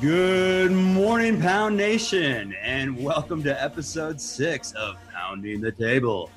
[0.00, 6.30] Good morning, Pound Nation, and welcome to episode six of Pounding the Table.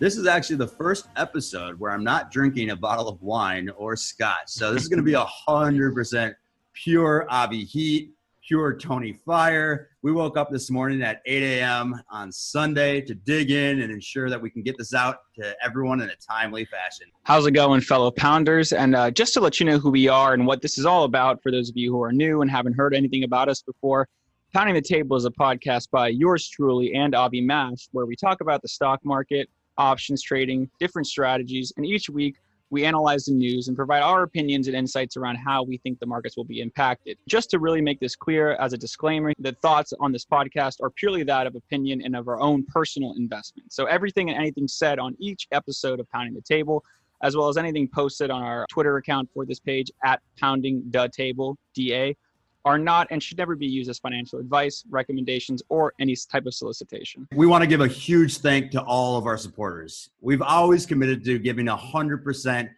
[0.00, 3.96] This is actually the first episode where I'm not drinking a bottle of wine or
[3.96, 4.46] scotch.
[4.46, 6.36] So this is going to be a hundred percent
[6.72, 8.12] pure Avi Heat,
[8.46, 9.88] pure Tony Fire.
[10.02, 12.00] We woke up this morning at 8 a.m.
[12.12, 16.00] on Sunday to dig in and ensure that we can get this out to everyone
[16.00, 17.08] in a timely fashion.
[17.24, 18.72] How's it going, fellow pounders?
[18.72, 21.02] And uh, just to let you know who we are and what this is all
[21.02, 24.08] about, for those of you who are new and haven't heard anything about us before,
[24.54, 28.40] Pounding the Table is a podcast by yours truly and Avi Mash, where we talk
[28.40, 32.36] about the stock market, options trading, different strategies, and each week
[32.70, 36.06] we analyze the news and provide our opinions and insights around how we think the
[36.06, 37.16] markets will be impacted.
[37.26, 40.90] Just to really make this clear as a disclaimer, the thoughts on this podcast are
[40.90, 43.72] purely that of opinion and of our own personal investment.
[43.72, 46.84] So everything and anything said on each episode of Pounding the Table,
[47.22, 51.08] as well as anything posted on our Twitter account for this page at Pounding the
[51.08, 52.16] Table, DA,
[52.64, 56.54] are not and should never be used as financial advice, recommendations, or any type of
[56.54, 57.26] solicitation.
[57.34, 60.10] We want to give a huge thank to all of our supporters.
[60.20, 62.70] We've always committed to giving a hundred percent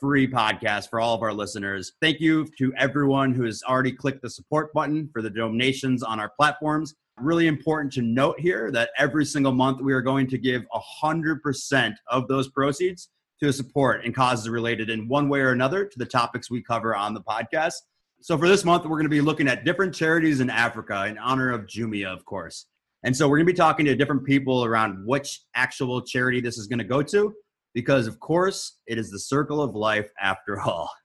[0.00, 1.92] free podcast for all of our listeners.
[2.02, 6.20] Thank you to everyone who has already clicked the support button for the donations on
[6.20, 6.94] our platforms.
[7.18, 10.80] Really important to note here that every single month we are going to give a
[10.80, 13.08] hundred percent of those proceeds
[13.40, 16.94] to support and causes related in one way or another to the topics we cover
[16.94, 17.74] on the podcast.
[18.20, 21.18] So for this month, we're going to be looking at different charities in Africa in
[21.18, 22.66] honor of Jumia, of course.
[23.04, 26.58] And so we're going to be talking to different people around which actual charity this
[26.58, 27.34] is going to go to,
[27.74, 30.90] because of course it is the circle of life after all.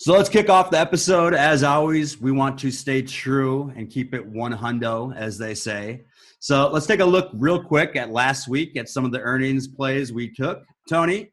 [0.00, 1.34] So let's kick off the episode.
[1.34, 6.04] As always, we want to stay true and keep it one hundo, as they say.
[6.38, 9.66] So let's take a look real quick at last week at some of the earnings
[9.66, 10.62] plays we took.
[10.88, 11.32] Tony,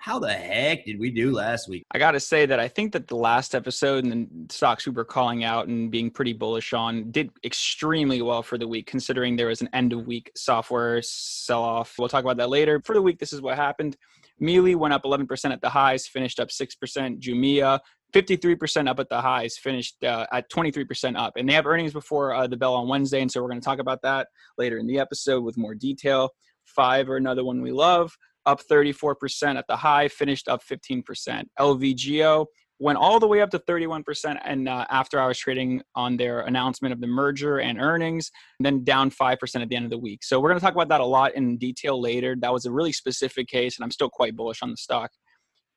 [0.00, 1.84] how the heck did we do last week?
[1.90, 4.92] I got to say that I think that the last episode and the stocks we
[4.92, 9.36] were calling out and being pretty bullish on did extremely well for the week, considering
[9.36, 11.96] there was an end of week software sell off.
[11.98, 12.80] We'll talk about that later.
[12.82, 13.98] For the week, this is what happened.
[14.38, 17.20] Mealy went up 11% at the highs, finished up 6%.
[17.20, 17.78] Jumia,
[18.14, 21.34] 53% up at the highs, finished uh, at 23% up.
[21.36, 23.20] And they have earnings before uh, the bell on Wednesday.
[23.20, 26.30] And so we're going to talk about that later in the episode with more detail.
[26.74, 28.16] Fiverr another one we love
[28.46, 31.44] up 34% at the high, finished up 15%.
[31.58, 32.46] LVGO
[32.80, 36.92] went all the way up to 31% and uh, after was trading on their announcement
[36.92, 40.24] of the merger and earnings, and then down 5% at the end of the week.
[40.24, 42.34] So we're going to talk about that a lot in detail later.
[42.40, 45.10] That was a really specific case, and I'm still quite bullish on the stock.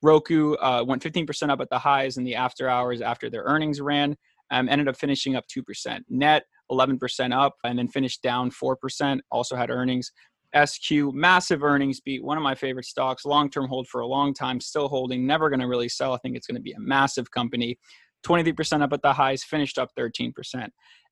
[0.01, 3.81] Roku uh, went 15% up at the highs in the after hours after their earnings
[3.81, 4.15] ran,
[4.51, 5.99] um, ended up finishing up 2%.
[6.09, 10.11] Net 11% up, and then finished down 4%, also had earnings.
[10.55, 14.33] SQ, massive earnings beat, one of my favorite stocks, long term hold for a long
[14.33, 16.13] time, still holding, never going to really sell.
[16.13, 17.77] I think it's going to be a massive company.
[18.25, 20.33] 23% up at the highs, finished up 13%.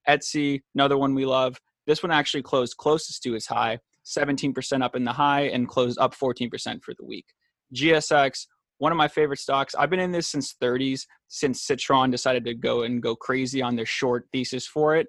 [0.07, 1.59] Etsy, another one we love.
[1.87, 5.99] This one actually closed closest to its high, 17% up in the high, and closed
[5.99, 7.25] up 14% for the week.
[7.75, 8.45] GSX,
[8.77, 9.75] one of my favorite stocks.
[9.75, 13.75] I've been in this since 30s, since Citron decided to go and go crazy on
[13.75, 15.07] their short thesis for it.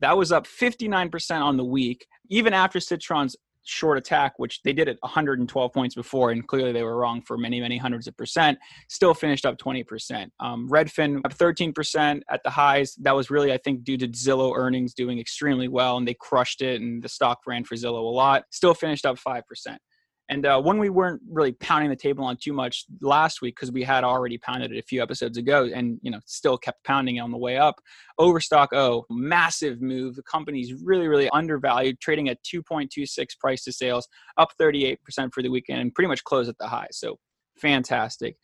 [0.00, 3.36] That was up 59% on the week, even after Citron's
[3.70, 7.38] short attack, which they did at 112 points before, and clearly they were wrong for
[7.38, 8.58] many, many hundreds of percent,
[8.88, 10.28] still finished up 20%.
[10.40, 12.94] Um, Redfin up 13% at the highs.
[12.96, 16.62] That was really, I think, due to Zillow earnings doing extremely well, and they crushed
[16.62, 18.44] it, and the stock ran for Zillow a lot.
[18.50, 19.42] Still finished up 5%.
[20.30, 23.72] And uh, one we weren't really pounding the table on too much last week because
[23.72, 27.20] we had already pounded it a few episodes ago, and you know still kept pounding
[27.20, 27.80] on the way up.
[28.16, 30.14] Overstock O, massive move.
[30.14, 34.06] The company's really really undervalued, trading at 2.26 price to sales,
[34.36, 34.98] up 38%
[35.34, 36.88] for the weekend, and pretty much closed at the high.
[36.92, 37.18] So
[37.58, 38.36] fantastic.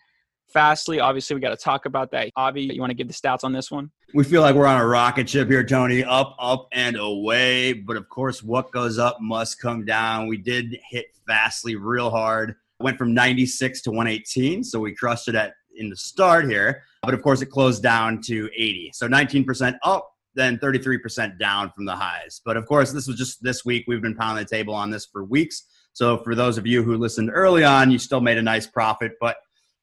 [0.49, 2.31] Fastly, obviously, we got to talk about that.
[2.37, 3.91] Avi, you want to give the stats on this one?
[4.15, 7.73] We feel like we're on a rocket ship here, Tony, up, up, and away.
[7.73, 10.29] But of course, what goes up must come down.
[10.29, 12.55] We did hit Fastly real hard.
[12.79, 16.83] Went from 96 to 118, so we crushed it at in the start here.
[17.03, 18.93] But of course, it closed down to 80.
[18.95, 22.41] So 19% up, then 33% down from the highs.
[22.45, 23.85] But of course, this was just this week.
[23.87, 25.65] We've been pounding the table on this for weeks.
[25.93, 29.13] So for those of you who listened early on, you still made a nice profit.
[29.21, 29.37] But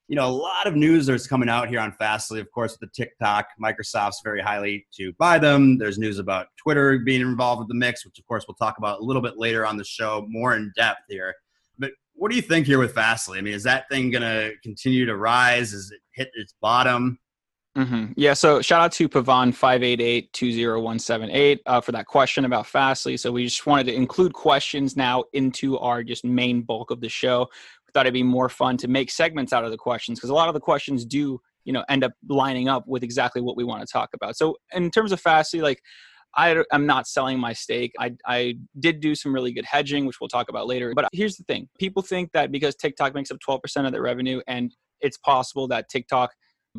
[0.07, 2.39] you know, a lot of news that's coming out here on Fastly.
[2.39, 5.77] Of course, with the TikTok, Microsoft's very highly to buy them.
[5.77, 9.00] There's news about Twitter being involved with the mix, which of course we'll talk about
[9.00, 11.33] a little bit later on the show, more in depth here.
[11.79, 13.39] But what do you think here with Fastly?
[13.39, 15.73] I mean, is that thing going to continue to rise?
[15.73, 17.17] Is it hit its bottom?
[17.77, 18.11] Mm-hmm.
[18.15, 18.33] Yeah.
[18.33, 21.91] So shout out to Pavan five eight eight two zero one seven eight uh, for
[21.94, 23.17] that question about Fastly.
[23.17, 27.09] So we just wanted to include questions now into our just main bulk of the
[27.09, 27.47] show.
[27.94, 30.48] Thought it'd be more fun to make segments out of the questions because a lot
[30.48, 33.81] of the questions do you know end up lining up with exactly what we want
[33.81, 34.36] to talk about.
[34.36, 35.81] So in terms of Fastly, like
[36.36, 37.94] I am not selling my stake.
[38.00, 40.92] I, I did do some really good hedging, which we'll talk about later.
[40.95, 44.42] But here's the thing people think that because TikTok makes up 12% of their revenue
[44.48, 46.31] and it's possible that TikTok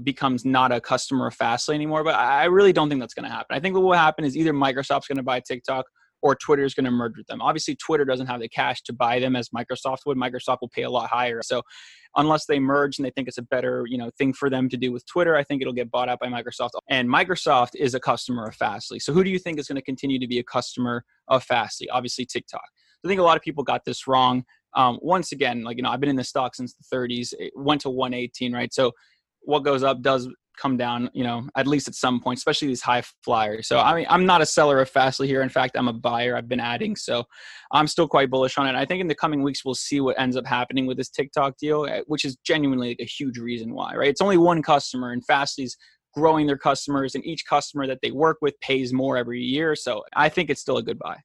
[0.02, 2.02] becomes not a customer of Fastly anymore.
[2.02, 3.56] But I really don't think that's going to happen.
[3.56, 5.84] I think what will happen is either Microsoft's going to buy TikTok
[6.24, 7.42] or Twitter is going to merge with them.
[7.42, 10.16] Obviously, Twitter doesn't have the cash to buy them as Microsoft would.
[10.16, 11.42] Microsoft will pay a lot higher.
[11.42, 11.60] So
[12.16, 14.78] unless they merge and they think it's a better you know thing for them to
[14.78, 16.70] do with Twitter, I think it'll get bought out by Microsoft.
[16.88, 18.98] And Microsoft is a customer of Fastly.
[19.00, 21.90] So who do you think is going to continue to be a customer of Fastly?
[21.90, 22.64] Obviously, TikTok.
[23.04, 24.44] I think a lot of people got this wrong.
[24.74, 27.34] Um, once again, like you know, I've been in the stock since the 30s.
[27.38, 28.72] It went to 118, right?
[28.72, 28.92] So
[29.42, 32.82] what goes up does come down, you know, at least at some point, especially these
[32.82, 33.66] high flyers.
[33.68, 35.42] So I mean, I'm not a seller of Fastly here.
[35.42, 36.36] In fact, I'm a buyer.
[36.36, 37.24] I've been adding, so
[37.72, 38.74] I'm still quite bullish on it.
[38.74, 41.56] I think in the coming weeks we'll see what ends up happening with this TikTok
[41.58, 43.94] deal, eh, which is genuinely a huge reason why.
[43.94, 44.08] Right?
[44.08, 45.76] It's only one customer, and Fastly's
[46.14, 49.74] growing their customers, and each customer that they work with pays more every year.
[49.74, 51.16] So I think it's still a good buy.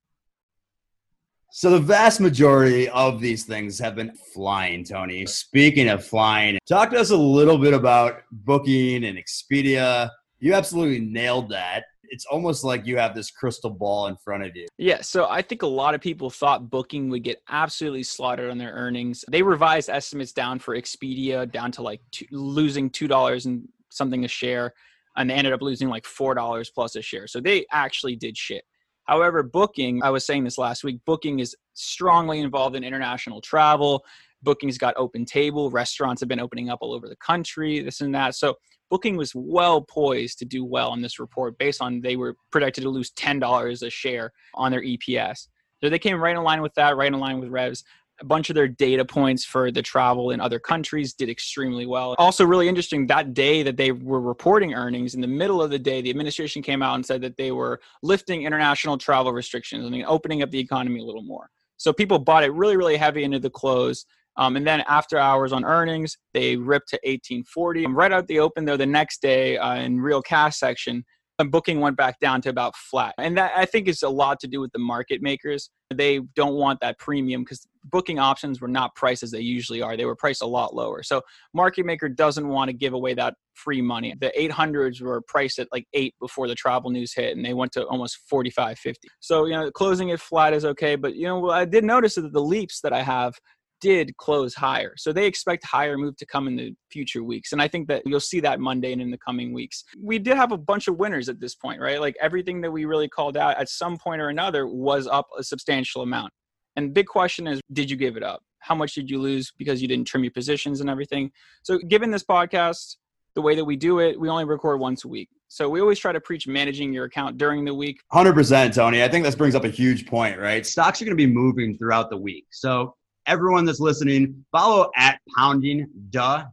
[1.52, 5.26] So the vast majority of these things have been flying, Tony.
[5.26, 10.12] Speaking of flying, talk to us a little bit about Booking and Expedia.
[10.40, 11.86] You absolutely nailed that.
[12.12, 14.68] It's almost like you have this crystal ball in front of you.
[14.78, 18.60] Yeah, so I think a lot of people thought Booking would get absolutely slaughtered on
[18.60, 19.26] their earnings.
[19.30, 24.28] They revised estimates down for Expedia down to like two, losing $2 and something a
[24.28, 24.74] share,
[25.18, 27.26] and they ended up losing like $4 plus a share.
[27.26, 28.64] So they actually did shit.
[29.10, 34.06] However, booking, I was saying this last week, booking is strongly involved in international travel.
[34.44, 35.74] Booking's got OpenTable.
[35.74, 38.36] Restaurants have been opening up all over the country, this and that.
[38.36, 38.56] So
[38.90, 42.84] Booking was well poised to do well in this report based on they were projected
[42.84, 45.48] to lose $10 a share on their EPS.
[45.82, 47.84] So they came right in line with that, right in line with revs
[48.22, 52.16] a bunch of their data points for the travel in other countries did extremely well.
[52.18, 55.80] Also, really interesting that day that they were reporting earnings, in the middle of the
[55.80, 60.06] day, the administration came out and said that they were lifting international travel restrictions and
[60.06, 61.50] opening up the economy a little more.
[61.78, 64.06] So people bought it really, really heavy into the close.
[64.36, 67.88] Um, and then after hours on earnings, they ripped to 1840.
[67.88, 71.06] Right out the open, though, the next day uh, in real cash section,
[71.46, 73.16] booking went back down to about flat.
[73.18, 75.70] And that I think is a lot to do with the market makers.
[75.94, 79.96] They don't want that premium because booking options were not priced as they usually are.
[79.96, 81.02] They were priced a lot lower.
[81.02, 81.22] So
[81.54, 84.14] market maker doesn't want to give away that free money.
[84.20, 87.72] The 800s were priced at like 8 before the travel news hit and they went
[87.74, 89.08] to almost 45 50.
[89.20, 92.34] So, you know, closing it flat is okay, but you know, I did notice that
[92.34, 93.34] the leaps that I have
[93.82, 94.94] did close higher.
[94.98, 97.52] So they expect higher move to come in the future weeks.
[97.52, 99.84] And I think that you'll see that Monday and in the coming weeks.
[100.02, 102.00] We did have a bunch of winners at this point, right?
[102.00, 105.44] Like everything that we really called out at some point or another was up a
[105.44, 106.32] substantial amount.
[106.76, 108.42] And big question is, did you give it up?
[108.60, 111.32] How much did you lose because you didn't trim your positions and everything?
[111.64, 112.98] So given this podcast,
[113.36, 115.30] the way that we do it, we only record once a week.
[115.48, 118.02] So we always try to preach managing your account during the week.
[118.14, 119.04] 100%, Tony.
[119.04, 120.66] I think this brings up a huge point, right?
[120.66, 122.46] Stocks are going to be moving throughout the week.
[122.52, 122.96] So
[123.26, 126.44] everyone that's listening, follow at pounding da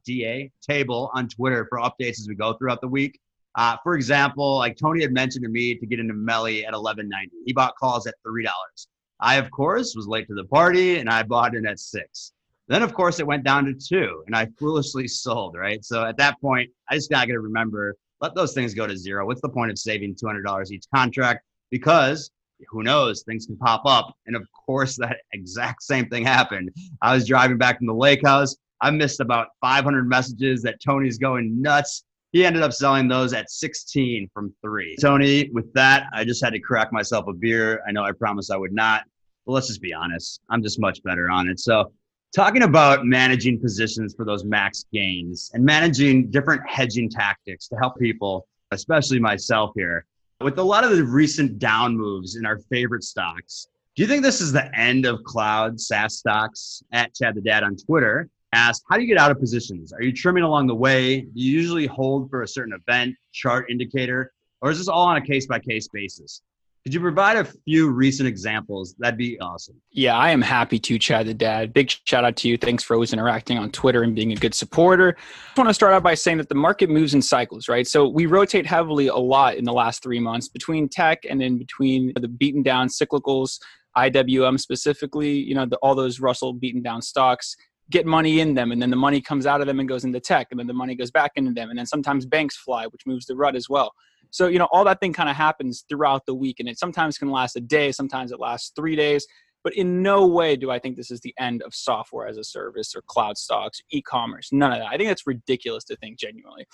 [0.63, 3.19] table on Twitter for updates as we go throughout the week.
[3.55, 7.09] Uh, for example, like Tony had mentioned to me to get into Melly at 11.90.
[7.47, 8.89] He bought calls at three dollars.
[9.19, 12.33] I of course was late to the party and I bought in at six.
[12.69, 15.57] Then of course it went down to two and I foolishly sold.
[15.57, 15.83] Right.
[15.85, 19.27] So at that point, I just gotta remember let those things go to zero.
[19.27, 21.45] What's the point of saving $200 each contract?
[21.71, 22.31] Because
[22.69, 24.15] who knows things can pop up.
[24.27, 26.71] And of course that exact same thing happened.
[27.03, 28.57] I was driving back from the lake house.
[28.81, 32.05] I missed about 500 messages that tony's going nuts.
[32.33, 34.97] He ended up selling those at 16 from three.
[35.01, 37.83] Tony with that i just had to crack myself a beer.
[37.89, 39.05] I know i promised i would not
[39.47, 40.41] but let's just be honest.
[40.51, 41.61] I'm just much better on it.
[41.61, 41.93] So
[42.35, 47.97] talking about managing positions for those max gains and managing different hedging tactics to help
[47.99, 50.05] people especially myself here
[50.41, 54.23] with a lot of the recent down moves in our favorite stocks, do you think
[54.23, 56.83] this is the end of cloud SaaS stocks?
[56.93, 59.93] At Chad the Dad on Twitter asked, How do you get out of positions?
[59.93, 61.23] Are you trimming along the way?
[61.23, 65.17] Do you usually hold for a certain event, chart indicator, or is this all on
[65.17, 66.43] a case by case basis?
[66.87, 68.95] Could you provide a few recent examples?
[69.01, 69.75] That'd be awesome.
[69.91, 71.73] Yeah, I am happy to, Chad the Dad.
[71.73, 72.57] Big shout out to you.
[72.57, 75.17] Thanks for always interacting on Twitter and being a good supporter.
[75.19, 77.89] I just want to start out by saying that the market moves in cycles, right?
[77.89, 81.59] So we rotate heavily a lot in the last three months between tech and then
[81.59, 83.59] between the beaten down cyclicals
[83.97, 87.57] IWM specifically, you know, the, all those Russell beaten down stocks
[87.91, 90.21] get money in them and then the money comes out of them and goes into
[90.21, 93.03] tech and then the money goes back into them and then sometimes banks fly which
[93.07, 93.93] moves the rut as well
[94.31, 97.19] so you know all that thing kind of happens throughout the week and it sometimes
[97.19, 99.27] can last a day sometimes it lasts three days
[99.65, 102.45] but in no way do i think this is the end of software as a
[102.45, 106.67] service or cloud stocks e-commerce none of that i think that's ridiculous to think genuinely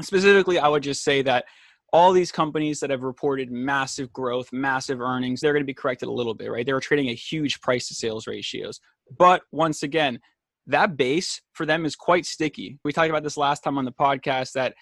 [0.00, 1.44] specifically i would just say that
[1.94, 6.08] all these companies that have reported massive growth, massive earnings, they're going to be corrected
[6.08, 6.66] a little bit, right?
[6.66, 8.80] They were trading at huge price to sales ratios.
[9.16, 10.18] But once again,
[10.66, 12.80] that base for them is quite sticky.
[12.84, 14.74] We talked about this last time on the podcast that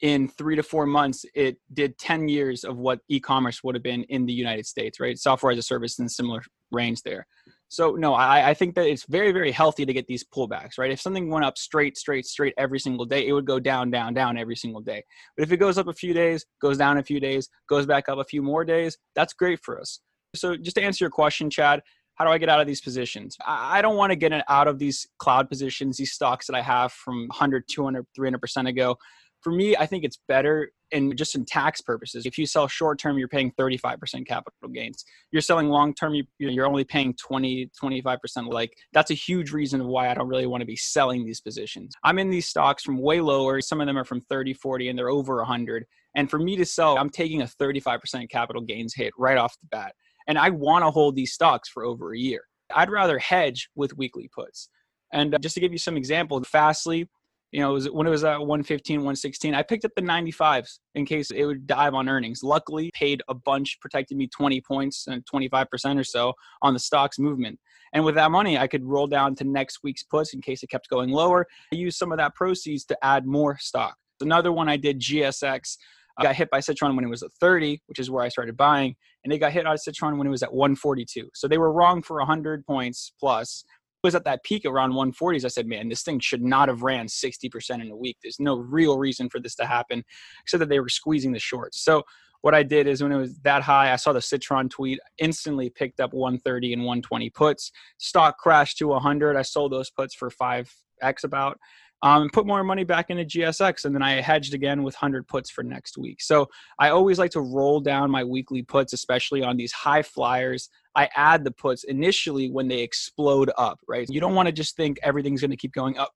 [0.00, 3.82] in three to four months, it did 10 years of what e commerce would have
[3.82, 5.18] been in the United States, right?
[5.18, 7.26] Software as a service in similar range there.
[7.68, 10.90] So no, I, I think that it's very, very healthy to get these pullbacks, right?
[10.90, 14.12] If something went up straight, straight, straight every single day, it would go down, down,
[14.12, 15.04] down every single day.
[15.36, 18.08] But if it goes up a few days, goes down a few days, goes back
[18.08, 20.00] up a few more days, that's great for us.
[20.34, 21.80] So just to answer your question, Chad,
[22.16, 23.36] how do I get out of these positions?
[23.46, 26.92] I don't want to get out of these cloud positions, these stocks that I have
[26.92, 28.96] from 100, 200, 300% ago
[29.40, 32.26] for me, I think it's better and just in tax purposes.
[32.26, 35.04] If you sell short term, you're paying 35% capital gains.
[35.30, 38.52] You're selling long term, you, you're only paying 20, 25%.
[38.52, 41.94] Like that's a huge reason why I don't really want to be selling these positions.
[42.04, 43.60] I'm in these stocks from way lower.
[43.60, 45.86] Some of them are from 30, 40, and they're over 100.
[46.16, 49.68] And for me to sell, I'm taking a 35% capital gains hit right off the
[49.70, 49.94] bat.
[50.26, 52.42] And I want to hold these stocks for over a year.
[52.74, 54.68] I'd rather hedge with weekly puts.
[55.12, 57.08] And uh, just to give you some examples, Fastly,
[57.52, 60.78] you know, it was, when it was at 115, 116, I picked up the 95s
[60.94, 62.42] in case it would dive on earnings.
[62.42, 67.18] Luckily, paid a bunch, protected me 20 points and 25% or so on the stocks
[67.18, 67.58] movement.
[67.92, 70.70] And with that money, I could roll down to next week's puts in case it
[70.70, 71.46] kept going lower.
[71.72, 73.96] I used some of that proceeds to add more stock.
[74.20, 75.76] Another one I did, GSX.
[76.18, 78.56] I got hit by Citron when it was at 30, which is where I started
[78.56, 81.30] buying, and they got hit on Citron when it was at 142.
[81.34, 83.64] So they were wrong for 100 points plus
[84.02, 87.06] was at that peak around 140s, I said, man, this thing should not have ran
[87.06, 88.16] 60% in a week.
[88.22, 90.04] There's no real reason for this to happen,
[90.42, 91.82] except that they were squeezing the shorts.
[91.82, 92.04] So
[92.42, 95.68] what I did is when it was that high, I saw the Citron tweet, instantly
[95.68, 97.70] picked up 130 and 120 puts.
[97.98, 99.36] Stock crashed to 100.
[99.36, 101.58] I sold those puts for 5x about
[102.02, 103.84] um, and put more money back into GSX.
[103.84, 106.22] And then I hedged again with 100 puts for next week.
[106.22, 110.70] So I always like to roll down my weekly puts, especially on these high flyers.
[110.96, 114.08] I add the puts initially when they explode up, right?
[114.08, 116.12] You don't want to just think everything's going to keep going up.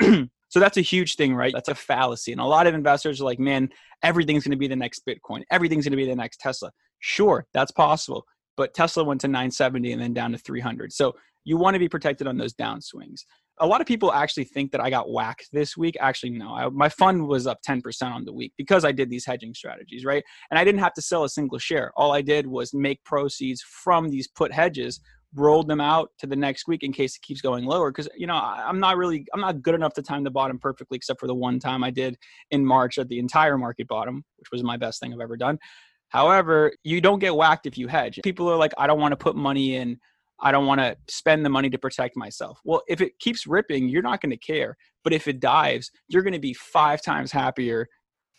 [0.48, 1.52] so that's a huge thing, right?
[1.52, 2.32] That's a fallacy.
[2.32, 3.68] And a lot of investors are like, man,
[4.02, 6.72] everything's going to be the next Bitcoin, everything's going to be the next Tesla.
[6.98, 8.24] Sure, that's possible.
[8.56, 10.92] But Tesla went to 970 and then down to 300.
[10.92, 11.14] So
[11.44, 13.20] you want to be protected on those downswings
[13.60, 15.96] a lot of people actually think that I got whacked this week.
[16.00, 16.54] Actually, no.
[16.54, 20.04] I, my fund was up 10% on the week because I did these hedging strategies,
[20.04, 20.24] right?
[20.50, 21.92] And I didn't have to sell a single share.
[21.96, 25.00] All I did was make proceeds from these put hedges,
[25.34, 27.90] rolled them out to the next week in case it keeps going lower.
[27.90, 30.58] Because you know, I, I'm not really, I'm not good enough to time the bottom
[30.58, 32.16] perfectly, except for the one time I did
[32.50, 35.58] in March at the entire market bottom, which was my best thing I've ever done.
[36.10, 38.18] However, you don't get whacked if you hedge.
[38.24, 39.98] People are like, I don't want to put money in
[40.40, 42.60] I don't want to spend the money to protect myself.
[42.64, 44.76] Well, if it keeps ripping, you're not going to care.
[45.04, 47.88] But if it dives, you're going to be five times happier.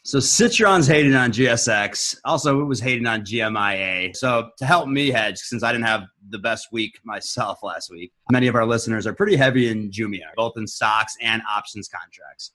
[0.05, 2.17] So Citron's hating on GSX.
[2.23, 4.15] Also, it was hating on Jumia.
[4.15, 8.13] So to help me hedge, since I didn't have the best week myself last week,
[8.31, 12.51] many of our listeners are pretty heavy in Jumia, both in stocks and options contracts.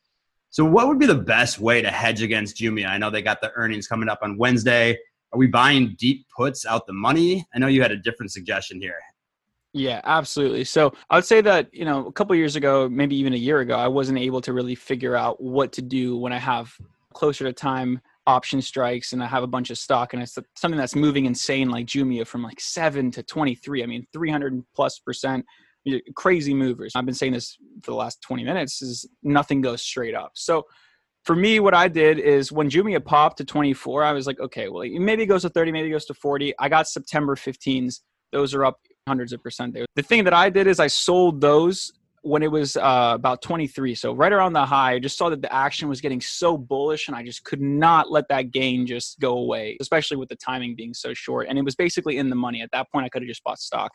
[0.48, 2.86] So what would be the best way to hedge against Jumia?
[2.86, 4.96] I know they got the earnings coming up on Wednesday.
[5.32, 7.44] Are we buying deep puts out the money?
[7.54, 8.96] I know you had a different suggestion here.
[9.74, 10.62] Yeah, absolutely.
[10.62, 13.58] So I would say that, you know, a couple years ago, maybe even a year
[13.58, 16.72] ago, I wasn't able to really figure out what to do when I have
[17.12, 20.78] closer to time option strikes and I have a bunch of stock and it's something
[20.78, 23.82] that's moving insane like Jumia from like 7 to 23.
[23.82, 25.44] I mean, 300 plus percent
[26.14, 26.92] crazy movers.
[26.94, 30.30] I've been saying this for the last 20 minutes is nothing goes straight up.
[30.34, 30.64] So
[31.24, 34.68] for me, what I did is when Jumia popped to 24, I was like, okay,
[34.68, 36.54] well, maybe it goes to 30, maybe it goes to 40.
[36.58, 38.00] I got September 15s.
[38.32, 39.86] Those are up hundreds of percent there.
[39.96, 41.92] The thing that I did is I sold those
[42.22, 43.94] when it was uh, about 23.
[43.94, 47.08] So right around the high, I just saw that the action was getting so bullish
[47.08, 50.74] and I just could not let that gain just go away, especially with the timing
[50.74, 51.48] being so short.
[51.50, 52.62] And it was basically in the money.
[52.62, 53.92] At that point, I could have just bought stock.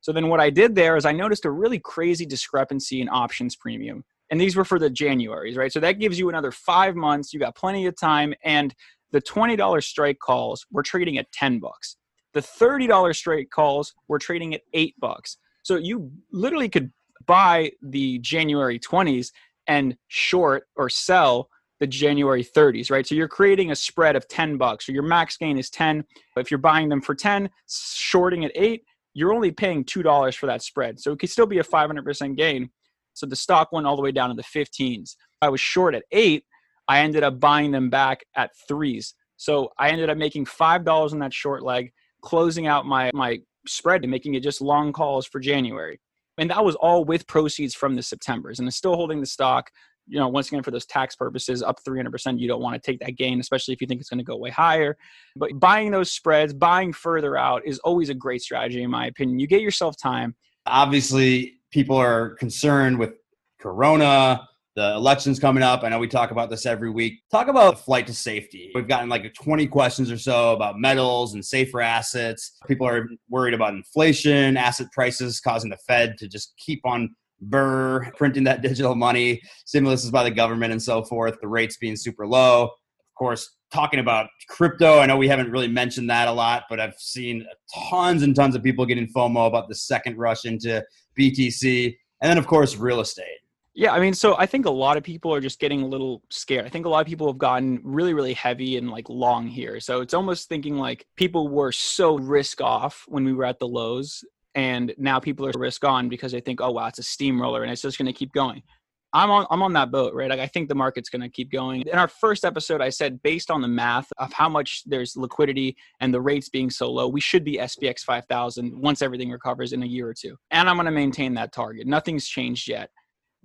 [0.00, 3.54] So then what I did there is I noticed a really crazy discrepancy in options
[3.54, 4.04] premium.
[4.30, 5.72] And these were for the Januaries, right?
[5.72, 7.32] So that gives you another five months.
[7.32, 8.34] You got plenty of time.
[8.44, 8.74] And
[9.12, 11.96] the $20 strike calls were trading at 10 bucks.
[12.34, 15.38] The $30 straight calls were trading at eight bucks.
[15.62, 16.92] So you literally could
[17.26, 19.32] buy the January 20s
[19.66, 21.48] and short or sell
[21.80, 23.06] the January 30s, right?
[23.06, 24.86] So you're creating a spread of 10 bucks.
[24.86, 26.04] So your max gain is 10.
[26.36, 28.82] If you're buying them for 10, shorting at 8,
[29.14, 30.98] you're only paying $2 for that spread.
[31.00, 32.70] So it could still be a 500% gain.
[33.14, 35.16] So the stock went all the way down to the 15s.
[35.42, 36.44] I was short at eight.
[36.86, 39.14] I ended up buying them back at threes.
[39.36, 41.92] So I ended up making $5 on that short leg,
[42.22, 46.00] closing out my, my spread and making it just long calls for January.
[46.38, 48.58] And that was all with proceeds from the Septembers.
[48.58, 49.70] And I'm still holding the stock
[50.08, 53.00] you know, once again, for those tax purposes, up 300%, you don't want to take
[53.00, 54.96] that gain, especially if you think it's going to go way higher.
[55.36, 59.38] But buying those spreads, buying further out is always a great strategy, in my opinion.
[59.38, 60.34] You get yourself time.
[60.66, 63.12] Obviously, people are concerned with
[63.60, 65.82] Corona, the elections coming up.
[65.82, 67.14] I know we talk about this every week.
[67.32, 68.70] Talk about flight to safety.
[68.76, 72.56] We've gotten like 20 questions or so about metals and safer assets.
[72.68, 78.08] People are worried about inflation, asset prices causing the Fed to just keep on Burr
[78.16, 81.96] printing that digital money, stimulus is by the government and so forth, the rates being
[81.96, 82.64] super low.
[82.66, 86.78] Of course, talking about crypto, I know we haven't really mentioned that a lot, but
[86.78, 87.44] I've seen
[87.90, 90.84] tons and tons of people getting FOMO about the second rush into
[91.18, 91.96] BTC.
[92.22, 93.38] And then, of course, real estate.
[93.78, 96.24] Yeah, I mean, so I think a lot of people are just getting a little
[96.30, 96.66] scared.
[96.66, 99.78] I think a lot of people have gotten really, really heavy and like long here.
[99.78, 103.68] So it's almost thinking like people were so risk off when we were at the
[103.68, 104.24] lows
[104.56, 107.70] and now people are risk on because they think, oh wow, it's a steamroller and
[107.70, 108.64] it's just going to keep going.
[109.12, 110.28] I'm on I'm on that boat, right?
[110.28, 111.82] Like I think the market's going to keep going.
[111.82, 115.76] In our first episode, I said based on the math of how much there's liquidity
[116.00, 119.84] and the rates being so low, we should be SPX 5000 once everything recovers in
[119.84, 120.36] a year or two.
[120.50, 121.86] And I'm going to maintain that target.
[121.86, 122.90] Nothing's changed yet.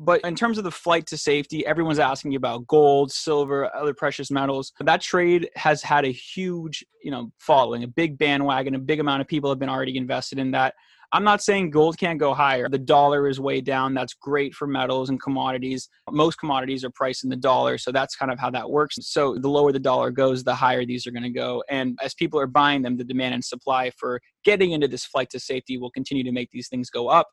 [0.04, 4.30] But in terms of the flight to safety, everyone's asking about gold, silver, other precious
[4.30, 4.74] metals.
[4.82, 9.22] That trade has had a huge, you know, following, a big bandwagon, a big amount
[9.22, 10.74] of people have been already invested in that.
[11.14, 12.68] I'm not saying gold can't go higher.
[12.68, 13.94] The dollar is way down.
[13.94, 15.88] That's great for metals and commodities.
[16.10, 17.78] Most commodities are priced in the dollar.
[17.78, 18.96] So that's kind of how that works.
[19.02, 21.64] So the lower the dollar goes, the higher these are going to go.
[21.70, 25.30] And as people are buying them, the demand and supply for getting into this flight
[25.30, 27.28] to safety will continue to make these things go up.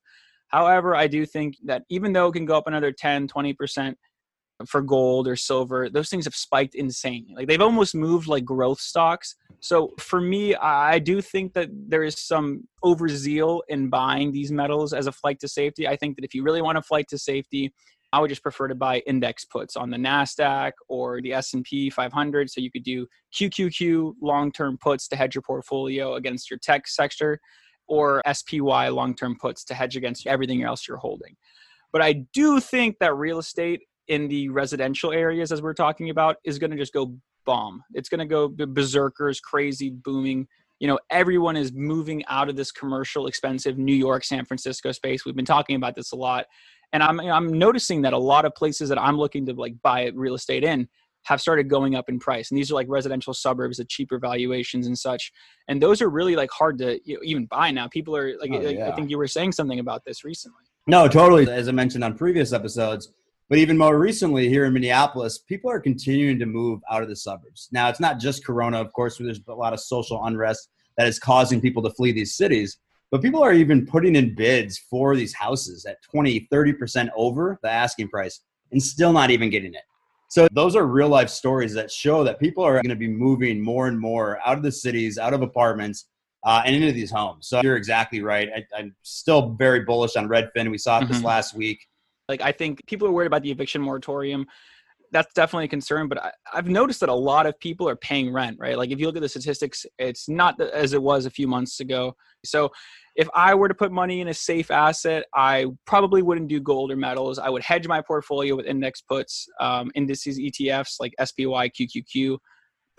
[0.50, 3.94] However, I do think that even though it can go up another 10, 20%,
[4.66, 7.34] for gold or silver, those things have spiked insanely.
[7.34, 9.36] Like they've almost moved like growth stocks.
[9.60, 14.92] So for me, I do think that there is some overzeal in buying these metals
[14.92, 15.88] as a flight to safety.
[15.88, 17.72] I think that if you really want a flight to safety,
[18.12, 22.50] I would just prefer to buy index puts on the Nasdaq or the S&P 500
[22.50, 27.38] so you could do QQQ long-term puts to hedge your portfolio against your tech sector
[27.90, 31.36] or SPY long-term puts to hedge against everything else you're holding.
[31.92, 36.36] But I do think that real estate in the residential areas, as we're talking about,
[36.44, 37.82] is going to just go bomb.
[37.92, 40.46] It's going to go berserkers, crazy, booming.
[40.78, 45.24] You know, everyone is moving out of this commercial, expensive New York, San Francisco space.
[45.24, 46.46] We've been talking about this a lot,
[46.92, 50.10] and I'm I'm noticing that a lot of places that I'm looking to like buy
[50.14, 50.88] real estate in
[51.24, 54.86] have started going up in price and these are like residential suburbs at cheaper valuations
[54.86, 55.32] and such
[55.68, 58.50] and those are really like hard to you know, even buy now people are like,
[58.52, 58.88] oh, yeah.
[58.88, 62.16] i think you were saying something about this recently no totally as i mentioned on
[62.16, 63.12] previous episodes
[63.50, 67.16] but even more recently, here in Minneapolis, people are continuing to move out of the
[67.16, 67.68] suburbs.
[67.72, 71.18] Now, it's not just Corona, of course, there's a lot of social unrest that is
[71.18, 72.78] causing people to flee these cities.
[73.10, 77.68] But people are even putting in bids for these houses at 20, 30% over the
[77.68, 79.82] asking price and still not even getting it.
[80.30, 83.60] So, those are real life stories that show that people are going to be moving
[83.60, 86.06] more and more out of the cities, out of apartments,
[86.44, 87.48] uh, and into these homes.
[87.48, 88.48] So, you're exactly right.
[88.54, 90.70] I, am still very bullish on Redfin.
[90.70, 91.12] We saw it mm-hmm.
[91.14, 91.84] this last week.
[92.28, 94.46] Like I think people are worried about the eviction moratorium.
[95.12, 98.32] That's definitely a concern, but I, have noticed that a lot of people are paying
[98.32, 98.78] rent, right?
[98.78, 101.80] Like if you look at the statistics, it's not as it was a few months
[101.80, 102.14] ago.
[102.44, 102.70] So
[103.16, 106.92] if I were to put money in a safe asset, I probably wouldn't do gold
[106.92, 107.38] or metals.
[107.38, 112.38] I would hedge my portfolio with index puts, um, indices, ETFs like SPY, QQQ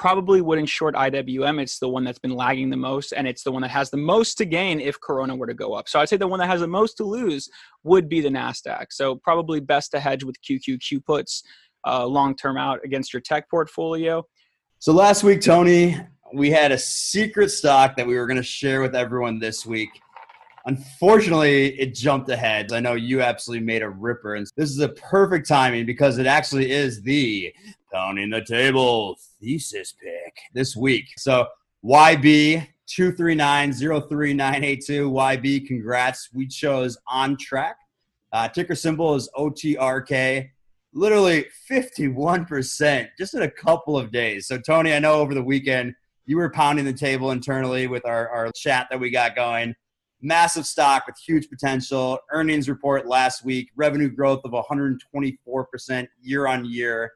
[0.02, 1.62] probably wouldn't short IWM.
[1.62, 3.98] It's the one that's been lagging the most, and it's the one that has the
[3.98, 5.88] most to gain if Corona were to go up.
[5.88, 7.48] So I'd say the one that has the most to lose
[7.84, 8.88] would be the Nasdaq.
[8.90, 11.44] So probably best to hedge with QQQ puts
[11.86, 14.26] uh, long term out against your tech portfolio.
[14.80, 15.98] So last week, Tony,
[16.34, 19.90] we had a secret stock that we were going to share with everyone this week.
[20.66, 22.72] Unfortunately, it jumped ahead.
[22.72, 26.28] I know you absolutely made a ripper, and this is a perfect timing because it
[26.28, 27.54] actually is the
[27.92, 31.06] pounding the table thesis pick this week.
[31.18, 31.48] So
[31.84, 36.30] YB 239-03982 YB, congrats.
[36.34, 37.74] We chose Ontrak.
[38.34, 40.50] Uh, ticker symbol is OTRK.
[40.94, 44.48] Literally 51% just in a couple of days.
[44.48, 45.94] So Tony, I know over the weekend
[46.26, 49.74] you were pounding the table internally with our, our chat that we got going.
[50.22, 52.20] Massive stock with huge potential.
[52.32, 57.12] Earnings report last week, revenue growth of 124% year on year.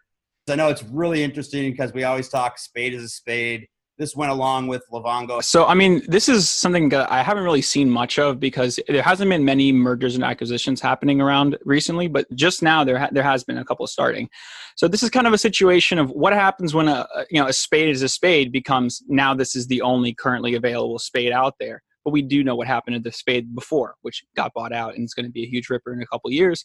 [0.49, 3.67] I know it's really interesting because we always talk spade is a spade.
[3.97, 5.43] This went along with Livongo.
[5.43, 9.01] So, I mean, this is something that I haven't really seen much of because there
[9.01, 12.07] hasn't been many mergers and acquisitions happening around recently.
[12.07, 14.29] But just now, there ha- there has been a couple starting.
[14.75, 17.53] So, this is kind of a situation of what happens when a you know a
[17.53, 21.81] spade is a spade becomes now this is the only currently available spade out there.
[22.03, 25.03] But we do know what happened to the spade before, which got bought out and
[25.03, 26.63] it's going to be a huge ripper in a couple years.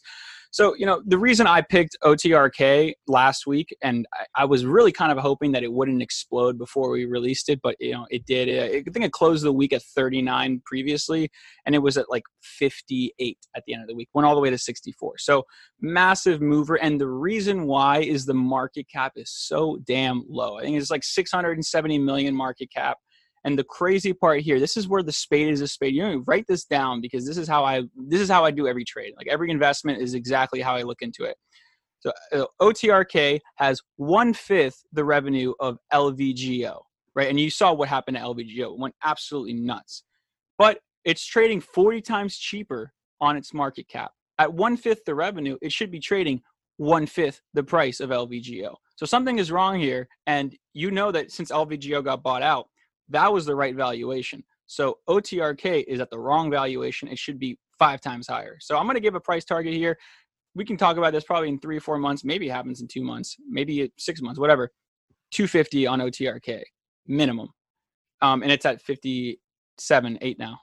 [0.51, 4.91] So, you know, the reason I picked OTRK last week, and I, I, was really
[4.91, 8.25] kind of hoping that it wouldn't explode before we released it, but, you know, it
[8.25, 8.49] did.
[8.49, 11.31] Uh, I think it closed the week at 39 previously,
[11.65, 14.41] and it was at like 58 at the end of the week, went all the
[14.41, 15.19] way to 64.
[15.19, 15.45] So,
[15.79, 16.75] massive mover.
[16.75, 20.59] And the reason why is the market cap is so damn low.
[20.59, 22.97] I think it's like 670 million market cap
[23.43, 25.95] and the crazy part here, this is where the spade is a spade.
[25.95, 28.67] You know, write this down because this is how I this is how I do
[28.67, 29.13] every trade.
[29.17, 31.35] Like every investment is exactly how I look into it.
[32.01, 36.81] So uh, OTRK has one fifth the revenue of LVGO,
[37.15, 37.29] right?
[37.29, 40.03] And you saw what happened to LVGO; it went absolutely nuts.
[40.57, 44.11] But it's trading 40 times cheaper on its market cap.
[44.37, 46.41] At one fifth the revenue, it should be trading
[46.77, 48.75] one fifth the price of LVGO.
[48.95, 52.67] So something is wrong here, and you know that since LVGO got bought out,
[53.11, 54.43] that was the right valuation.
[54.67, 57.07] So OTRK is at the wrong valuation.
[57.07, 58.57] It should be five times higher.
[58.59, 59.97] So I'm going to give a price target here.
[60.55, 62.23] We can talk about this probably in three or four months.
[62.23, 64.71] Maybe it happens in two months, maybe six months, whatever.
[65.31, 66.63] 250 on OTRK
[67.07, 67.49] minimum.
[68.21, 70.59] Um, and it's at 57, eight now.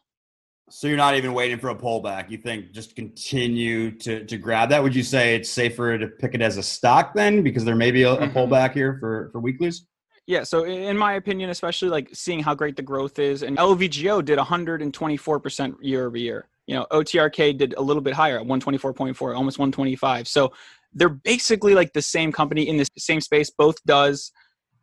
[0.70, 2.30] So you're not even waiting for a pullback.
[2.30, 4.82] You think just continue to to grab that?
[4.82, 7.90] Would you say it's safer to pick it as a stock then, because there may
[7.90, 8.36] be a, a mm-hmm.
[8.36, 9.86] pullback here for for weeklies?
[10.28, 14.22] Yeah, so in my opinion, especially like seeing how great the growth is, and LVGO
[14.22, 16.48] did 124% year over year.
[16.66, 20.28] You know, OTRK did a little bit higher at 124.4, almost 125.
[20.28, 20.52] So
[20.92, 23.50] they're basically like the same company in the same space.
[23.50, 24.30] Both does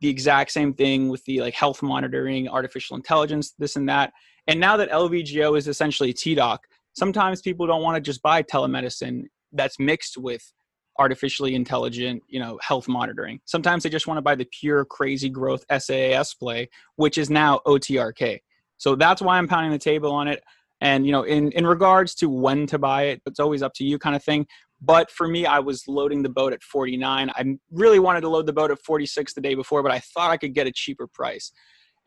[0.02, 4.14] the exact same thing with the like health monitoring, artificial intelligence, this and that.
[4.48, 6.58] And now that LVGO is essentially TDOC,
[6.94, 10.52] sometimes people don't want to just buy telemedicine that's mixed with
[10.98, 13.40] artificially intelligent, you know, health monitoring.
[13.46, 17.62] Sometimes they just want to buy the pure crazy growth SaaS play, which is now
[17.66, 18.40] OTRK.
[18.78, 20.44] So that's why I'm pounding the table on it.
[20.82, 23.86] And you know, in in regards to when to buy it, it's always up to
[23.86, 24.46] you, kind of thing.
[24.82, 27.30] But for me, I was loading the boat at 49.
[27.30, 30.32] I really wanted to load the boat at 46 the day before, but I thought
[30.32, 31.52] I could get a cheaper price.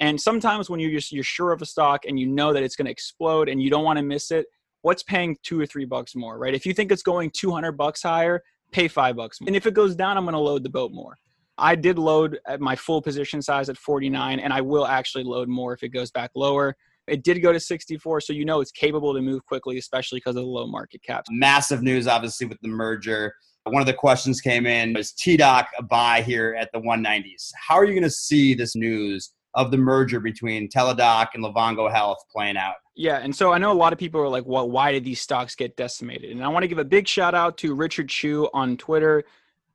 [0.00, 2.76] And sometimes when you're just you're sure of a stock and you know that it's
[2.76, 4.46] going to explode and you don't want to miss it,
[4.82, 6.54] what's paying two or three bucks more, right?
[6.54, 9.38] If you think it's going 200 bucks higher, pay five bucks.
[9.46, 11.16] And if it goes down, I'm going to load the boat more.
[11.58, 15.48] I did load at my full position size at 49, and I will actually load
[15.48, 16.76] more if it goes back lower.
[17.08, 20.36] It did go to 64, so you know it's capable to move quickly, especially because
[20.36, 21.28] of the low market caps.
[21.32, 23.34] Massive news, obviously, with the merger.
[23.64, 27.50] One of the questions came in is TDOC a buy here at the 190s?
[27.54, 31.90] How are you going to see this news of the merger between Teladoc and Livongo
[31.90, 32.74] Health playing out?
[32.94, 35.20] Yeah, and so I know a lot of people are like, "Well, why did these
[35.20, 38.48] stocks get decimated?" And I want to give a big shout out to Richard Chu
[38.52, 39.24] on Twitter.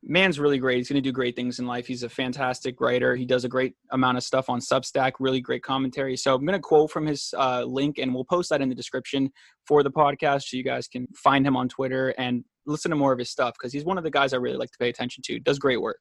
[0.05, 0.77] Man's really great.
[0.77, 1.87] He's going to do great things in life.
[1.87, 3.15] He's a fantastic writer.
[3.15, 5.13] He does a great amount of stuff on Substack.
[5.19, 6.17] Really great commentary.
[6.17, 8.75] So I'm going to quote from his uh, link, and we'll post that in the
[8.75, 9.31] description
[9.65, 13.13] for the podcast, so you guys can find him on Twitter and listen to more
[13.13, 15.23] of his stuff because he's one of the guys I really like to pay attention
[15.27, 15.39] to.
[15.39, 15.99] Does great work.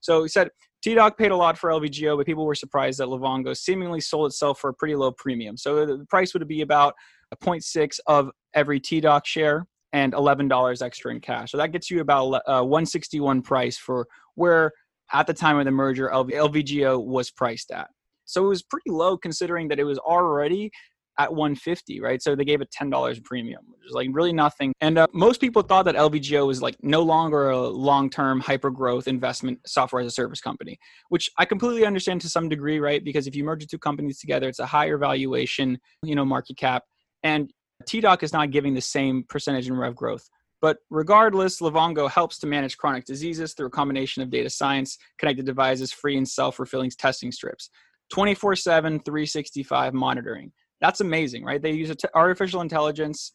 [0.00, 0.50] So he said,
[0.84, 4.58] TDOC paid a lot for LVGO, but people were surprised that Livongo seemingly sold itself
[4.60, 5.56] for a pretty low premium.
[5.56, 6.94] So the price would be about
[7.32, 11.50] a 0.6 of every TDOC share and $11 extra in cash.
[11.50, 14.72] So that gets you about a uh, 161 price for where
[15.12, 17.88] at the time of the merger LVGO was priced at.
[18.24, 20.70] So it was pretty low considering that it was already
[21.20, 22.22] at 150 right?
[22.22, 24.72] So they gave it $10 premium which is like really nothing.
[24.80, 29.06] And uh, most people thought that lvgo was like no longer a long-term hyper growth
[29.06, 30.78] investment software as a service company
[31.08, 33.04] which i completely understand to some degree right?
[33.04, 36.56] Because if you merge the two companies together it's a higher valuation you know market
[36.56, 36.84] cap.
[37.22, 37.52] And
[37.84, 40.28] tdoc is not giving the same percentage in rev growth.
[40.60, 45.46] But regardless, Livongo helps to manage chronic diseases through a combination of data science, connected
[45.46, 47.70] devices, free and self-refilling testing strips,
[48.12, 51.60] 24/7, 365 monitoring that's amazing, right?
[51.60, 53.32] They use artificial intelligence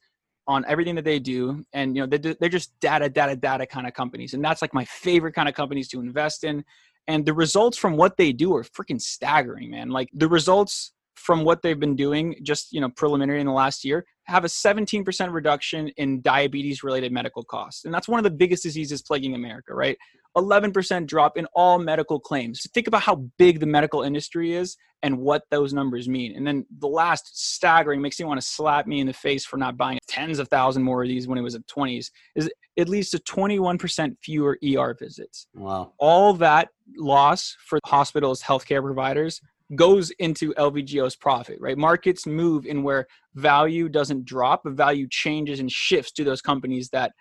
[0.48, 3.88] on everything that they do, and you know they they're just data, data, data kind
[3.88, 6.64] of companies, and that's like my favorite kind of companies to invest in.
[7.08, 9.90] And the results from what they do are freaking staggering, man.
[9.90, 13.86] Like the results from what they've been doing, just you know, preliminary in the last
[13.86, 18.64] year, have a 17% reduction in diabetes-related medical costs, and that's one of the biggest
[18.64, 19.98] diseases plaguing America, right?
[20.38, 22.62] 11% drop in all medical claims.
[22.62, 26.36] So think about how big the medical industry is and what those numbers mean.
[26.36, 29.58] And then the last staggering makes you want to slap me in the face for
[29.58, 32.90] not buying tens of thousands more of these when it was at 20s is it
[32.90, 35.48] leads to 21% fewer ER visits.
[35.54, 35.94] Wow.
[36.00, 39.40] All that loss for hospitals, healthcare providers
[39.76, 41.78] goes into LVGO's profit, right?
[41.78, 46.90] Markets move in where value doesn't drop, but value changes and shifts to those companies
[46.90, 47.12] that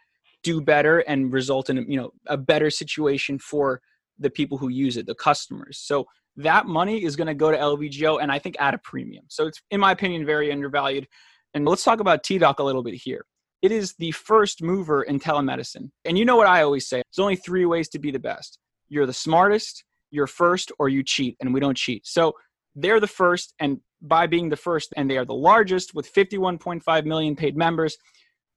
[0.44, 3.80] do better and result in you know a better situation for
[4.18, 5.78] the people who use it, the customers.
[5.78, 9.24] So that money is going to go to LVGO and I think at a premium.
[9.28, 11.08] So it's in my opinion very undervalued.
[11.54, 13.24] And let's talk about TDoc a little bit here.
[13.62, 15.90] It is the first mover in telemedicine.
[16.04, 18.58] And you know what I always say, there's only three ways to be the best.
[18.88, 22.06] You're the smartest, you're first or you cheat and we don't cheat.
[22.06, 22.34] So
[22.74, 27.04] they're the first and by being the first and they are the largest with 51.5
[27.04, 27.96] million paid members,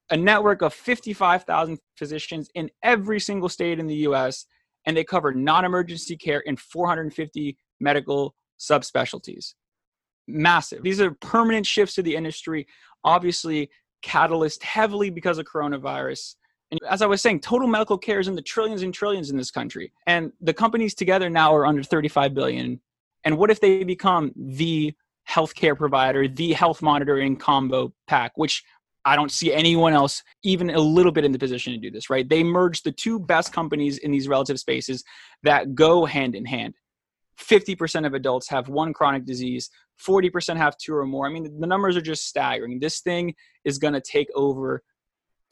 [0.09, 4.45] a network of 55,000 physicians in every single state in the US
[4.85, 9.53] and they cover non-emergency care in 450 medical subspecialties.
[10.27, 10.81] Massive.
[10.81, 12.67] These are permanent shifts to the industry,
[13.03, 13.69] obviously
[14.01, 16.35] catalyst heavily because of coronavirus
[16.71, 19.37] and as I was saying, total medical care is in the trillions and trillions in
[19.37, 19.91] this country.
[20.05, 22.81] And the companies together now are under 35 billion.
[23.23, 24.93] And what if they become the
[25.29, 28.63] healthcare provider, the health monitoring combo pack, which
[29.07, 32.09] I don't see anyone else even a little bit in the position to do this,
[32.09, 32.27] right?
[32.27, 35.01] They merge the two best companies in these relative spaces
[35.43, 36.73] that go hand in hand.
[37.39, 39.69] 50% of adults have one chronic disease,
[40.05, 41.25] 40% have two or more.
[41.25, 42.81] I mean, the numbers are just staggering.
[42.81, 44.83] This thing is going to take over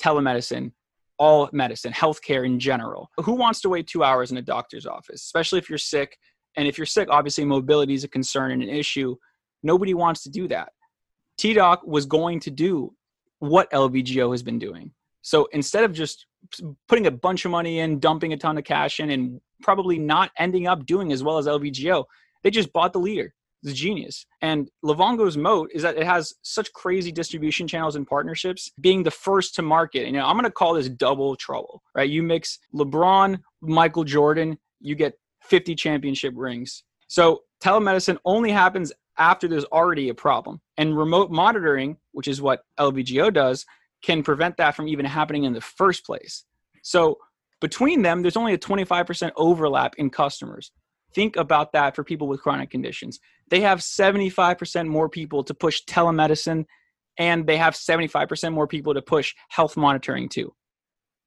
[0.03, 0.71] telemedicine
[1.17, 3.09] all medicine, healthcare in general.
[3.23, 6.17] Who wants to wait two hours in a doctor's office, especially if you're sick?
[6.57, 9.15] And if you're sick, obviously mobility is a concern and an issue.
[9.63, 10.73] Nobody wants to do that.
[11.39, 12.93] TDoc was going to do
[13.47, 14.91] what LVGO has been doing.
[15.21, 16.27] So instead of just
[16.87, 20.31] putting a bunch of money in, dumping a ton of cash in, and probably not
[20.37, 22.05] ending up doing as well as LVGO,
[22.43, 23.33] they just bought the leader
[23.65, 24.25] the genius.
[24.41, 29.11] And Livongo's moat is that it has such crazy distribution channels and partnerships, being the
[29.11, 30.05] first to market.
[30.05, 32.09] And you know, I'm going to call this double trouble, right?
[32.09, 36.83] You mix LeBron, Michael Jordan, you get 50 championship rings.
[37.07, 40.61] So telemedicine only happens after there's already a problem.
[40.77, 43.65] And remote monitoring, which is what LVGO does,
[44.03, 46.45] can prevent that from even happening in the first place.
[46.83, 47.17] So
[47.61, 50.71] between them, there's only a 25% overlap in customers.
[51.13, 53.19] Think about that for people with chronic conditions.
[53.49, 56.65] They have 75% more people to push telemedicine,
[57.17, 60.53] and they have 75% more people to push health monitoring too.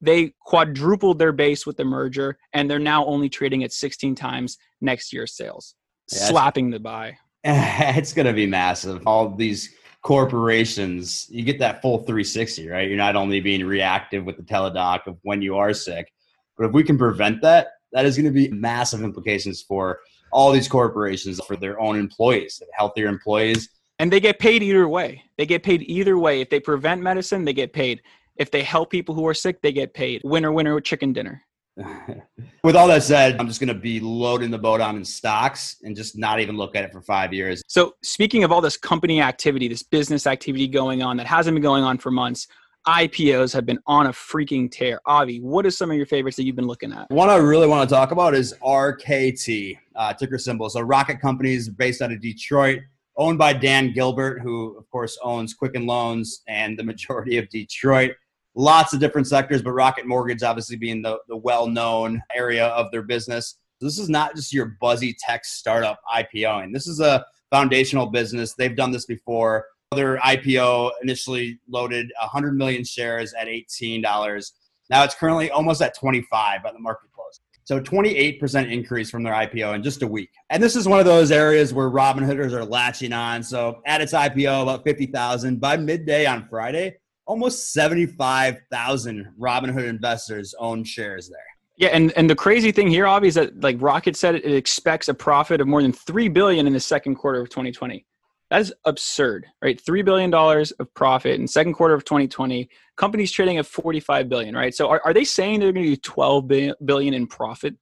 [0.01, 4.59] They quadrupled their base with the merger, and they're now only trading at 16 times
[4.81, 5.75] next year's sales,
[6.13, 7.19] yeah, slapping the buy.
[7.45, 9.07] It's going to be massive.
[9.07, 12.89] All these corporations, you get that full 360, right?
[12.89, 16.13] You're not only being reactive with the Teladoc of when you are sick,
[16.57, 20.53] but if we can prevent that, that is going to be massive implications for all
[20.53, 23.69] these corporations for their own employees, healthier employees.
[23.99, 25.25] And they get paid either way.
[25.37, 26.41] They get paid either way.
[26.41, 28.03] If they prevent medicine, they get paid.
[28.37, 30.21] If they help people who are sick, they get paid.
[30.25, 31.43] Winner, winner, chicken dinner.
[32.65, 35.77] With all that said, I'm just going to be loading the boat on in stocks
[35.83, 37.63] and just not even look at it for five years.
[37.69, 41.63] So, speaking of all this company activity, this business activity going on that hasn't been
[41.63, 42.49] going on for months,
[42.87, 45.01] IPOs have been on a freaking tear.
[45.07, 47.11] Avi, what are some of your favorites that you've been looking at?
[47.11, 50.71] One I really want to talk about is RKT, uh, ticker symbol.
[50.71, 52.81] So Rocket Companies based out of Detroit,
[53.17, 58.13] owned by Dan Gilbert, who of course owns Quicken Loans and the majority of Detroit.
[58.55, 63.03] Lots of different sectors, but Rocket Mortgage obviously being the, the well-known area of their
[63.03, 63.59] business.
[63.81, 66.73] This is not just your buzzy tech startup IPOing.
[66.73, 68.55] This is a foundational business.
[68.55, 74.53] They've done this before their IPO initially loaded 100 million shares at $18.
[74.91, 77.41] Now it's currently almost at 25 by the market close.
[77.65, 80.31] So 28% increase from their IPO in just a week.
[80.51, 83.43] And this is one of those areas where Robinhooders are latching on.
[83.43, 86.97] So at its IPO, about 50,000 by midday on Friday,
[87.29, 91.39] almost 75,000 Robinhood investors own shares there.
[91.77, 95.09] Yeah, and, and the crazy thing here, Avi, is that like Rocket said, it expects
[95.09, 98.05] a profit of more than three billion in the second quarter of 2020.
[98.51, 99.81] That is absurd, right?
[99.81, 102.69] $3 billion of profit in second quarter of 2020.
[102.97, 104.75] Companies trading at 45 billion, right?
[104.75, 106.49] So are, are they saying they're going to do 12
[106.85, 107.75] billion in profit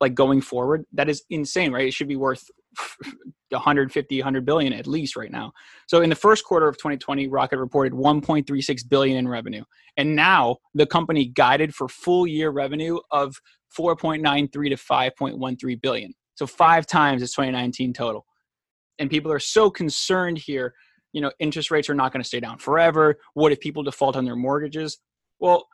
[0.00, 0.86] like going forward?
[0.92, 1.88] That is insane, right?
[1.88, 2.48] It should be worth
[3.50, 5.52] 150, 100 billion at least right now.
[5.86, 9.64] So in the first quarter of 2020, Rocket reported 1.36 billion in revenue.
[9.96, 13.36] And now the company guided for full year revenue of
[13.76, 16.12] 4.93 to 5.13 billion.
[16.34, 18.26] So five times its 2019 total
[18.98, 20.74] and people are so concerned here
[21.12, 24.16] you know interest rates are not going to stay down forever what if people default
[24.16, 24.98] on their mortgages
[25.38, 25.66] well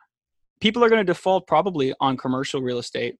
[0.59, 3.15] people are going to default probably on commercial real estate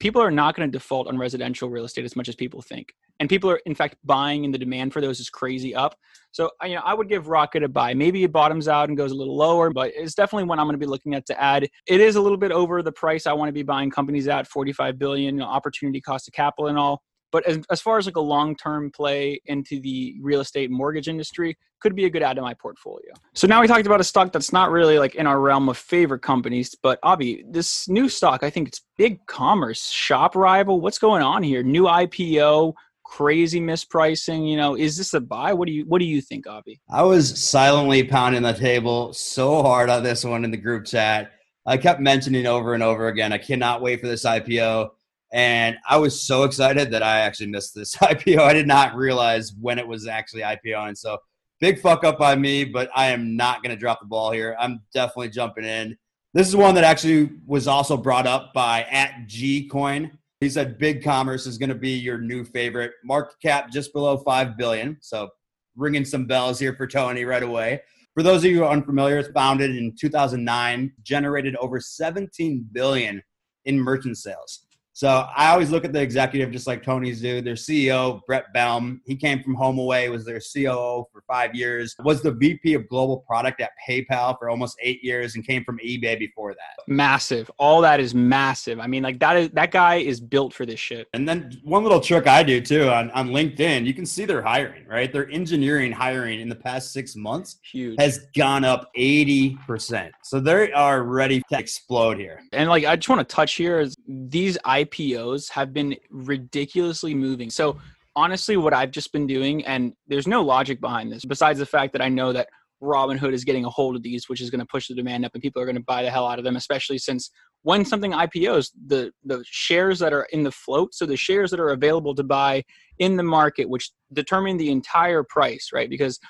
[0.00, 2.92] people are not going to default on residential real estate as much as people think.
[3.20, 5.96] And people are in fact buying and the demand for those is crazy up.
[6.30, 7.94] So you know i would give rocket a buy.
[7.94, 10.74] Maybe it bottoms out and goes a little lower but it's definitely one i'm going
[10.74, 11.68] to be looking at to add.
[11.86, 14.46] It is a little bit over the price i want to be buying companies at
[14.46, 18.06] 45 billion you know, opportunity cost of capital and all But as, as far as
[18.06, 22.22] like a long term play into the real estate mortgage industry, could be a good
[22.22, 23.12] add to my portfolio.
[23.34, 25.78] So now we talked about a stock that's not really like in our realm of
[25.78, 30.80] favorite companies, but Avi, this new stock, I think it's BigCommerce, shop rival.
[30.80, 31.62] What's going on here?
[31.62, 34.48] New IPO, crazy mispricing.
[34.48, 35.52] You know, is this a buy?
[35.52, 36.80] What do you what do you think, Avi?
[36.90, 41.32] I was silently pounding the table so hard on this one in the group chat.
[41.66, 44.90] I kept mentioning over and over again, I cannot wait for this IPO.
[45.32, 48.38] And I was so excited that I actually missed this IPO.
[48.40, 50.88] I did not realize when it was actually IPO.
[50.88, 51.18] And so
[51.60, 54.56] big fuck up by me, but I am not going to drop the ball here.
[54.58, 55.96] I'm definitely jumping in.
[56.34, 60.18] This is one that actually was also brought up by at G Coin.
[60.40, 62.92] He said BigCommerce is going to be your new favorite.
[63.02, 64.98] Market cap just below 5 billion.
[65.00, 65.30] So
[65.74, 67.80] ringing some bells here for Tony right away.
[68.14, 73.22] For those of you unfamiliar, it's founded in 2009, generated over 17 billion
[73.64, 74.66] in merchant sales.
[74.98, 77.40] So I always look at the executive just like Tony's do.
[77.40, 82.20] Their CEO, Brent Bellm, he came from HomeAway, was their COO for five years, was
[82.20, 86.18] the VP of global product at PayPal for almost eight years, and came from eBay
[86.18, 86.82] before that.
[86.88, 87.48] Massive.
[87.58, 88.80] All that is massive.
[88.80, 91.06] I mean, like that is that guy is built for this shit.
[91.14, 94.42] And then one little trick I do too on, on LinkedIn, you can see they're
[94.42, 95.12] hiring, right?
[95.12, 98.00] Their engineering hiring in the past six months Huge.
[98.00, 100.10] has gone up 80%.
[100.24, 102.40] So they are ready to explode here.
[102.50, 107.50] And like I just want to touch here is these IPOs have been ridiculously moving.
[107.50, 107.78] So
[108.16, 111.92] honestly, what I've just been doing, and there's no logic behind this, besides the fact
[111.92, 112.48] that I know that
[112.82, 115.32] Robinhood is getting a hold of these, which is going to push the demand up,
[115.34, 117.30] and people are going to buy the hell out of them, especially since
[117.62, 121.58] when something IPOs, the the shares that are in the float, so the shares that
[121.58, 122.62] are available to buy
[122.98, 125.90] in the market, which determine the entire price, right?
[125.90, 126.20] Because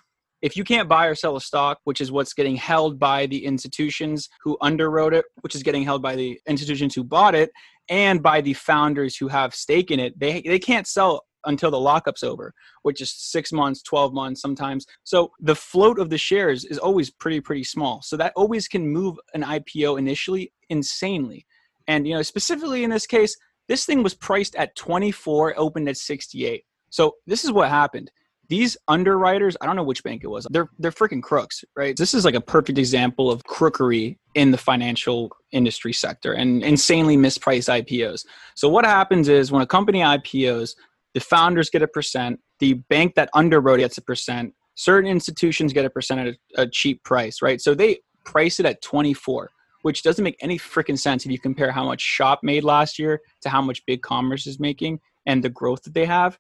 [0.41, 3.45] if you can't buy or sell a stock, which is what's getting held by the
[3.45, 7.51] institutions who underwrote it, which is getting held by the institutions who bought it,
[7.89, 11.81] and by the founders who have stake in it, they they can't sell until the
[11.81, 14.87] lockup's over, which is six months, 12 months sometimes.
[15.05, 18.03] So the float of the shares is always pretty, pretty small.
[18.03, 21.47] So that always can move an IPO initially insanely.
[21.87, 23.37] And, you know, specifically in this case,
[23.69, 26.65] this thing was priced at 24, opened at 68.
[26.91, 28.11] So this is what happened.
[28.49, 30.47] These underwriters, I don't know which bank it was.
[30.51, 31.97] They're they're freaking crooks, right?
[31.97, 37.17] This is like a perfect example of crookery in the financial industry sector and insanely
[37.17, 38.25] mispriced IPOs.
[38.55, 40.75] So what happens is when a company IPOs,
[41.15, 45.85] the founders get a percent, the bank that underwrote gets a percent, certain institutions get
[45.85, 47.61] a percent at a, a cheap price, right?
[47.61, 49.51] So they price it at 24,
[49.83, 53.21] which doesn't make any freaking sense if you compare how much Shop made last year
[53.43, 56.39] to how much BigCommerce is making and the growth that they have.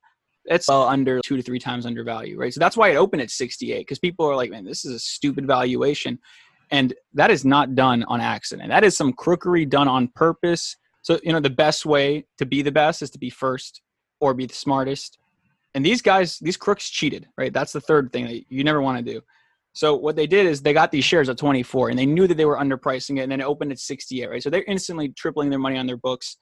[0.48, 2.52] It's well under two to three times under value, right?
[2.52, 4.98] So that's why it opened at 68 because people are like, man, this is a
[4.98, 6.18] stupid valuation.
[6.70, 8.68] And that is not done on accident.
[8.68, 10.76] That is some crookery done on purpose.
[11.02, 13.80] So, you know, the best way to be the best is to be first
[14.20, 15.18] or be the smartest.
[15.74, 17.52] And these guys, these crooks cheated, right?
[17.52, 19.22] That's the third thing that you never want to do.
[19.72, 22.36] So what they did is they got these shares at 24 and they knew that
[22.36, 24.42] they were underpricing it and then it opened at 68, right?
[24.42, 26.36] So they're instantly tripling their money on their books.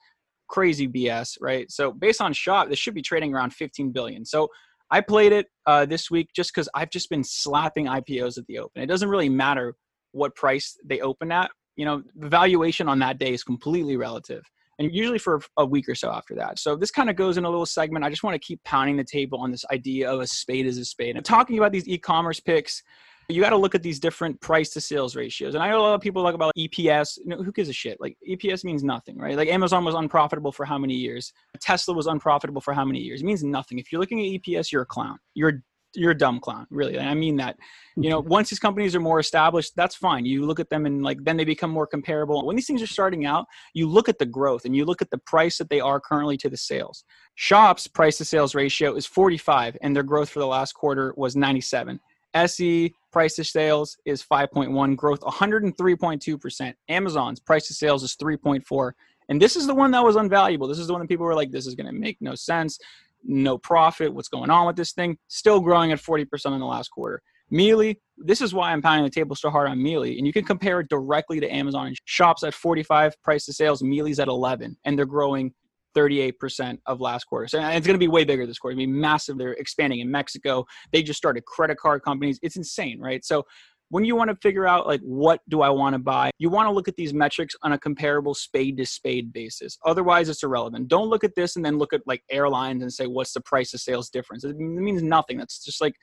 [0.47, 1.69] Crazy BS, right?
[1.71, 4.25] So based on shop, this should be trading around 15 billion.
[4.25, 4.49] So
[4.89, 8.59] I played it uh, this week just because I've just been slapping IPOs at the
[8.59, 8.81] open.
[8.81, 9.75] It doesn't really matter
[10.11, 11.51] what price they open at.
[11.75, 14.43] You know, the valuation on that day is completely relative
[14.79, 16.59] and usually for a week or so after that.
[16.59, 18.05] So this kind of goes in a little segment.
[18.05, 20.77] I just want to keep pounding the table on this idea of a spade is
[20.77, 21.15] a spade.
[21.15, 22.83] And talking about these e-commerce picks,
[23.29, 25.53] you got to look at these different price to sales ratios.
[25.53, 27.17] And I know a lot of people talk about EPS.
[27.17, 27.99] You know, who gives a shit?
[27.99, 29.35] Like EPS means nothing, right?
[29.35, 31.33] Like Amazon was unprofitable for how many years?
[31.59, 33.21] Tesla was unprofitable for how many years?
[33.21, 33.79] It means nothing.
[33.79, 35.17] If you're looking at EPS, you're a clown.
[35.33, 35.61] You're
[35.95, 36.97] you're a dumb clown, really.
[36.99, 37.57] I mean that.
[37.97, 40.25] You know, once these companies are more established, that's fine.
[40.25, 42.45] You look at them and like then they become more comparable.
[42.45, 45.09] When these things are starting out, you look at the growth and you look at
[45.09, 47.03] the price that they are currently to the sales.
[47.35, 51.35] Shops price to sales ratio is 45 and their growth for the last quarter was
[51.35, 51.99] 97.
[52.45, 56.73] SE price to sales is 5.1, growth 103.2%.
[56.89, 58.91] Amazon's price to sales is 3.4.
[59.29, 60.69] And this is the one that was unvaluable.
[60.69, 62.79] This is the one that people were like, this is going to make no sense
[63.23, 64.13] no profit.
[64.13, 65.17] What's going on with this thing?
[65.27, 67.21] Still growing at 40% in the last quarter.
[67.49, 70.17] Mealy, this is why I'm pounding the table so hard on Mealy.
[70.17, 71.93] And you can compare it directly to Amazon.
[72.05, 75.53] Shops at 45 price to sales, Mealy's at 11, and they're growing
[75.97, 77.47] 38% of last quarter.
[77.47, 78.73] So it's going to be way bigger this quarter.
[78.73, 79.37] It's going to be massive.
[79.37, 80.65] They're expanding in Mexico.
[80.91, 82.39] They just started credit card companies.
[82.43, 83.25] It's insane, right?
[83.25, 83.45] So
[83.89, 86.67] when you want to figure out like what do I want to buy, you want
[86.67, 89.77] to look at these metrics on a comparable spade to spade basis.
[89.85, 90.87] Otherwise, it's irrelevant.
[90.87, 93.73] Don't look at this and then look at like airlines and say what's the price
[93.73, 94.43] of sales difference.
[94.43, 95.37] It means nothing.
[95.37, 95.95] That's just like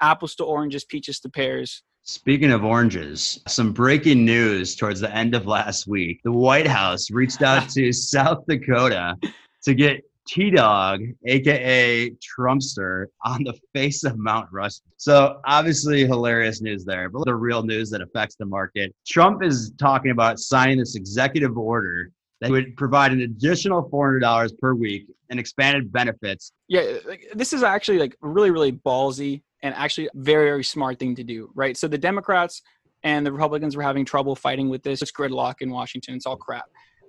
[0.00, 1.82] apples to oranges, peaches to pears.
[2.04, 6.20] Speaking of oranges, some breaking news towards the end of last week.
[6.24, 9.14] The White House reached out to South Dakota
[9.64, 14.92] to get T Dog, aka Trumpster, on the face of Mount Rushmore.
[14.96, 18.94] So obviously hilarious news there, but the real news that affects the market.
[19.06, 22.10] Trump is talking about signing this executive order
[22.40, 26.52] that would provide an additional $400 per week and expanded benefits.
[26.68, 26.98] Yeah,
[27.34, 31.50] this is actually like really, really ballsy and actually very, very smart thing to do,
[31.54, 31.76] right?
[31.76, 32.62] So the Democrats
[33.04, 35.02] and the Republicans were having trouble fighting with this.
[35.02, 36.14] It's gridlock in Washington.
[36.14, 36.64] It's all crap.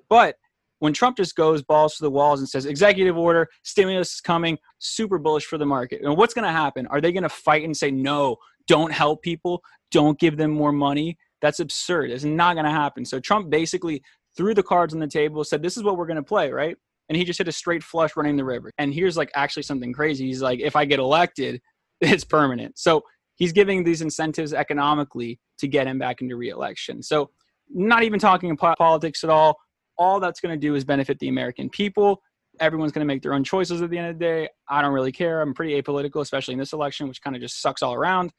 [0.08, 0.36] But
[0.84, 4.58] when Trump just goes balls to the walls and says executive order, stimulus is coming,
[4.80, 6.02] super bullish for the market.
[6.04, 6.88] And what's going to happen?
[6.88, 8.36] Are they going to fight and say no,
[8.68, 11.18] don't help people, don't give them more money?
[11.42, 12.12] That's absurd.
[12.12, 13.06] It's not going to happen.
[13.06, 14.04] So Trump basically
[14.36, 16.76] threw the cards on the table, said this is what we're going to play, right?
[17.08, 18.70] And he just hit a straight flush running the river.
[18.78, 20.26] And here's like actually something crazy.
[20.26, 21.62] He's like, if I get elected,
[22.02, 22.78] it's permanent.
[22.78, 23.04] So
[23.36, 27.02] he's giving these incentives economically to get him back into reelection.
[27.02, 27.30] So
[27.70, 29.56] not even talking about politics at all.
[29.98, 32.22] All that's going to do is benefit the American people.
[32.60, 34.50] Everyone's going to make their own choices at the end of the day.
[34.70, 35.42] I don't really care.
[35.42, 38.32] I'm pretty apolitical, especially in this election, which kind of just sucks all around.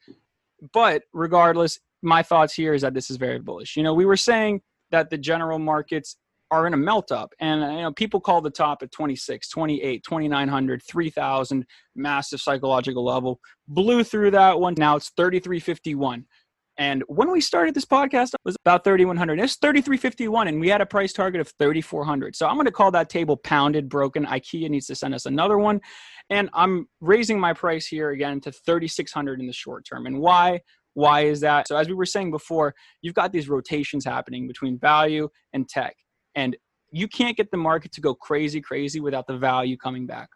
[0.73, 3.75] But regardless, my thoughts here is that this is very bullish.
[3.75, 6.17] You know, we were saying that the general markets
[6.51, 10.03] are in a melt up and you know people call the top at 26 28
[10.03, 16.23] 2900 3000 massive psychological level blew through that one now it's 3351
[16.77, 20.81] and when we started this podcast it was about 3100 it's 3351 and we had
[20.81, 24.69] a price target of 3400 so i'm going to call that table pounded broken ikea
[24.69, 25.79] needs to send us another one
[26.29, 30.59] and i'm raising my price here again to 3600 in the short term and why
[30.95, 31.67] why is that?
[31.67, 35.95] So, as we were saying before, you've got these rotations happening between value and tech.
[36.35, 36.57] And
[36.91, 40.29] you can't get the market to go crazy, crazy without the value coming back.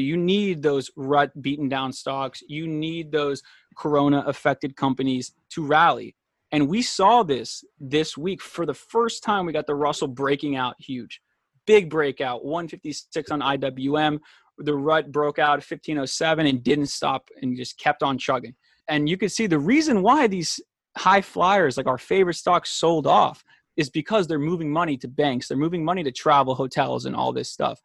[0.00, 2.42] You need those rut beaten down stocks.
[2.48, 3.42] You need those
[3.76, 6.14] corona affected companies to rally.
[6.52, 9.46] And we saw this this week for the first time.
[9.46, 11.20] We got the Russell breaking out huge,
[11.66, 14.20] big breakout, 156 on IWM.
[14.58, 18.54] The rut broke out 1507 and didn't stop and just kept on chugging.
[18.88, 20.60] And you can see the reason why these
[20.96, 23.42] high flyers, like our favorite stocks, sold off
[23.76, 27.32] is because they're moving money to banks, they're moving money to travel, hotels, and all
[27.32, 27.80] this stuff.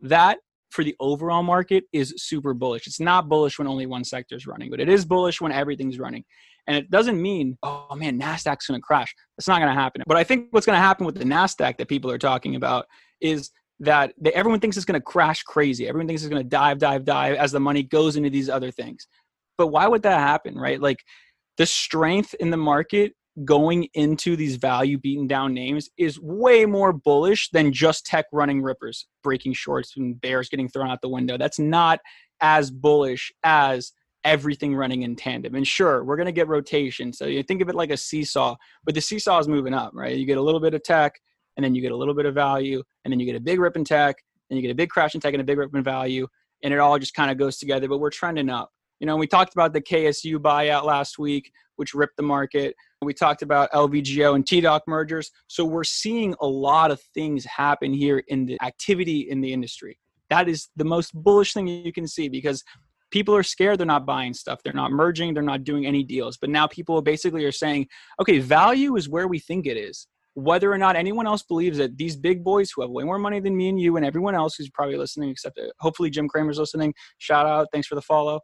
[0.00, 0.38] That
[0.72, 2.86] for the overall market is super bullish.
[2.86, 5.98] It's not bullish when only one sector is running, but it is bullish when everything's
[5.98, 6.24] running.
[6.66, 9.14] And it doesn't mean, oh man, NASDAQ's going to crash.
[9.36, 10.02] That's not going to happen.
[10.06, 12.86] But I think what's going to happen with the NASDAQ that people are talking about
[13.20, 13.50] is
[13.80, 15.88] that they, everyone thinks it's going to crash crazy.
[15.88, 18.70] Everyone thinks it's going to dive, dive, dive as the money goes into these other
[18.70, 19.06] things.
[19.58, 20.80] But why would that happen, right?
[20.80, 21.00] Like
[21.58, 23.12] the strength in the market
[23.44, 28.62] going into these value beaten down names is way more bullish than just tech running
[28.62, 31.38] rippers, breaking shorts and bears getting thrown out the window.
[31.38, 32.00] That's not
[32.40, 33.92] as bullish as
[34.24, 35.54] everything running in tandem.
[35.54, 37.12] And sure, we're going to get rotation.
[37.12, 40.16] So you think of it like a seesaw, but the seesaw is moving up, right?
[40.16, 41.18] You get a little bit of tech
[41.56, 43.58] and then you get a little bit of value and then you get a big
[43.58, 44.16] rip in tech
[44.50, 46.26] and you get a big crash in tech and a big rip in value
[46.62, 48.70] and it all just kind of goes together, but we're trending up.
[49.02, 52.76] You know, we talked about the KSU buyout last week, which ripped the market.
[53.02, 55.32] We talked about LVGO and TDOC mergers.
[55.48, 59.98] So we're seeing a lot of things happen here in the activity in the industry.
[60.30, 62.62] That is the most bullish thing you can see because
[63.10, 64.60] people are scared they're not buying stuff.
[64.62, 65.34] They're not merging.
[65.34, 66.36] They're not doing any deals.
[66.36, 67.88] But now people basically are saying
[68.20, 70.06] okay value is where we think it is.
[70.34, 73.40] Whether or not anyone else believes that these big boys who have way more money
[73.40, 76.58] than me and you and everyone else who's probably listening except uh, hopefully jim cramer's
[76.58, 76.94] listening.
[77.18, 77.66] Shout out.
[77.72, 78.40] Thanks for the follow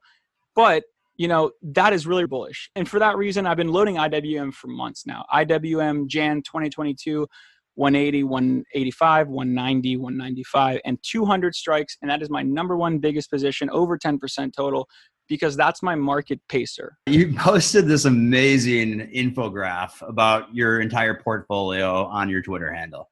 [0.59, 0.83] but
[1.17, 2.69] you know that is really bullish.
[2.75, 5.25] And for that reason i've been loading iwm for months now.
[5.33, 7.29] Iwm jan 2022
[7.77, 11.97] 180 185 190 195 and 200 strikes.
[12.03, 14.89] And that is my number one biggest position over 10% total
[15.29, 16.99] because that's my market pacer.
[17.07, 23.11] You posted this amazing infograph about your entire portfolio on your twitter handle.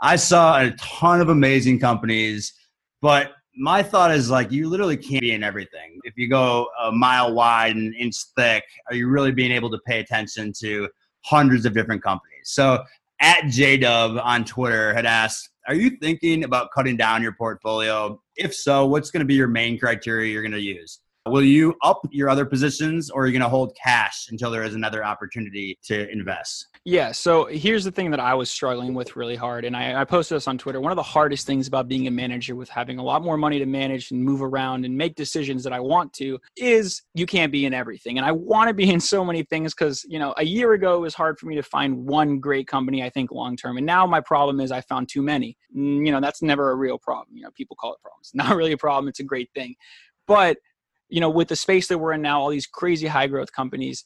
[0.00, 2.54] I saw a ton of amazing companies
[3.02, 5.98] but my thought is like you literally can't be in everything.
[6.04, 9.78] If you go a mile wide and inch thick, are you really being able to
[9.86, 10.88] pay attention to
[11.24, 12.44] hundreds of different companies?
[12.44, 12.84] So
[13.20, 18.20] at JDub on Twitter had asked, are you thinking about cutting down your portfolio?
[18.36, 21.00] If so, what's going to be your main criteria you're going to use?
[21.26, 24.62] Will you up your other positions or are you going to hold cash until there
[24.62, 26.68] is another opportunity to invest?
[26.84, 27.10] Yeah.
[27.10, 29.64] So here's the thing that I was struggling with really hard.
[29.64, 30.80] And I, I, posted this on Twitter.
[30.80, 33.58] One of the hardest things about being a manager with having a lot more money
[33.58, 37.50] to manage and move around and make decisions that I want to is you can't
[37.50, 38.18] be in everything.
[38.18, 40.94] And I want to be in so many things because, you know, a year ago
[40.98, 43.78] it was hard for me to find one great company, I think, long term.
[43.78, 45.56] And now my problem is I found too many.
[45.76, 47.36] Mm, you know, that's never a real problem.
[47.36, 48.30] You know, people call it problems.
[48.34, 49.08] Not really a problem.
[49.08, 49.74] It's a great thing.
[50.28, 50.58] But
[51.08, 54.04] you know, with the space that we're in now, all these crazy high growth companies,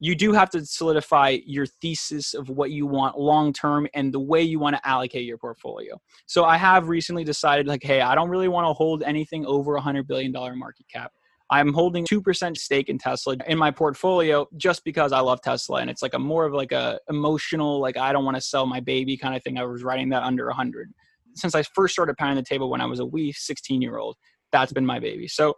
[0.00, 4.20] you do have to solidify your thesis of what you want long term and the
[4.20, 5.98] way you want to allocate your portfolio.
[6.26, 9.76] So I have recently decided like, hey, I don't really want to hold anything over
[9.76, 11.12] a hundred billion dollar market cap.
[11.50, 15.90] I'm holding 2% stake in Tesla in my portfolio just because I love Tesla and
[15.90, 18.80] it's like a more of like a emotional like I don't want to sell my
[18.80, 19.58] baby kind of thing.
[19.58, 20.90] I was writing that under 100.
[21.34, 24.16] Since I first started pounding the table when I was a wee 16 year old,
[24.52, 25.28] that's been my baby.
[25.28, 25.54] So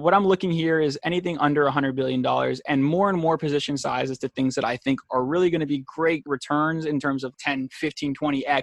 [0.00, 2.24] what I'm looking here is anything under $100 billion
[2.66, 5.66] and more and more position sizes to things that I think are really going to
[5.66, 8.62] be great returns in terms of 10, 15, 20x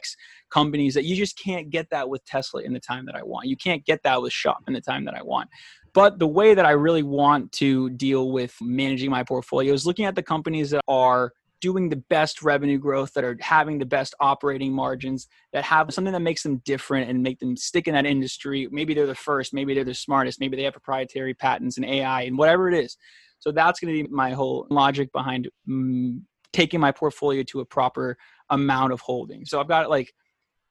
[0.50, 3.48] companies that you just can't get that with Tesla in the time that I want.
[3.48, 5.50] You can't get that with Shop in the time that I want.
[5.94, 10.06] But the way that I really want to deal with managing my portfolio is looking
[10.06, 14.14] at the companies that are doing the best revenue growth, that are having the best
[14.20, 18.06] operating margins, that have something that makes them different and make them stick in that
[18.06, 18.68] industry.
[18.72, 22.24] Maybe they're the first, maybe they're the smartest, maybe they have proprietary patents and AI
[22.24, 22.98] and whatever it is.
[23.40, 26.22] So that's going to be my whole logic behind mm,
[26.54, 28.18] taking my portfolio to a proper
[28.50, 29.46] amount of holding.
[29.46, 30.14] So I've got like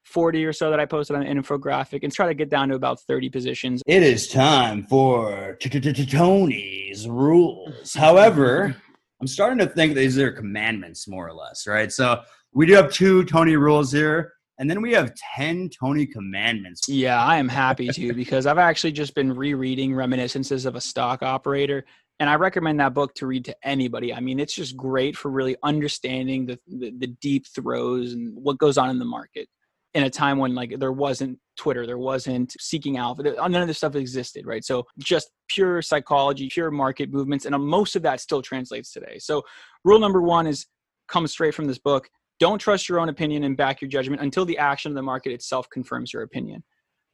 [0.07, 2.77] 40 or so that I posted on an infographic and try to get down to
[2.77, 3.83] about 30 positions.
[3.87, 7.95] It is time for Tony's rules.
[7.95, 8.77] However,
[9.21, 11.91] I'm starting to think these are commandments, more or less, right?
[11.91, 16.89] So we do have two Tony rules here, and then we have 10 Tony commandments.
[16.89, 21.23] Yeah, I am happy to because I've actually just been rereading Reminiscences of a Stock
[21.23, 21.85] Operator.
[22.19, 24.13] And I recommend that book to read to anybody.
[24.13, 28.59] I mean, it's just great for really understanding the, the, the deep throws and what
[28.59, 29.49] goes on in the market
[29.97, 33.79] in a time when like there wasn't Twitter, there wasn't Seeking Alpha, none of this
[33.79, 34.63] stuff existed, right?
[34.63, 39.17] So just pure psychology, pure market movements, and uh, most of that still translates today.
[39.19, 39.43] So
[39.85, 40.67] rule number one is
[41.09, 42.11] come straight from this book.
[42.39, 45.33] Don't trust your own opinion and back your judgment until the action of the market
[45.33, 46.63] itself confirms your opinion.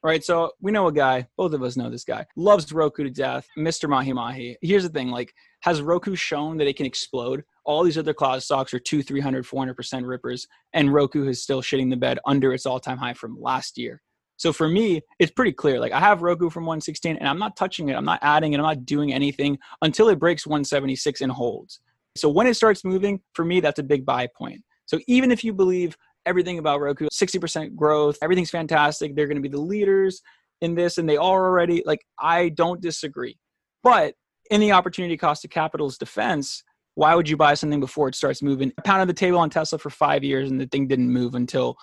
[0.03, 3.05] All right, so we know a guy, both of us know this guy, loves Roku
[3.05, 3.87] to death, Mr.
[3.87, 4.57] Mahi Mahi.
[4.61, 7.45] Here's the thing like, has Roku shown that it can explode?
[7.65, 11.89] All these other cloud stocks are two, 300, 400% rippers, and Roku is still shitting
[11.89, 14.01] the bed under its all time high from last year.
[14.37, 15.79] So for me, it's pretty clear.
[15.79, 17.95] Like I have Roku from 116 and I'm not touching it.
[17.95, 18.57] I'm not adding it.
[18.57, 21.79] I'm not doing anything until it breaks 176 and holds.
[22.15, 24.61] So when it starts moving, for me, that's a big buy point.
[24.85, 25.95] So even if you believe
[26.25, 30.21] everything about Roku, 60% growth, everything's fantastic, they're going to be the leaders
[30.61, 33.37] in this and they are already, like, I don't disagree.
[33.81, 34.15] But
[34.51, 36.63] in the opportunity cost of capital's defense,
[36.95, 38.71] why would you buy something before it starts moving?
[38.77, 41.77] I pounded the table on Tesla for five years and the thing didn't move until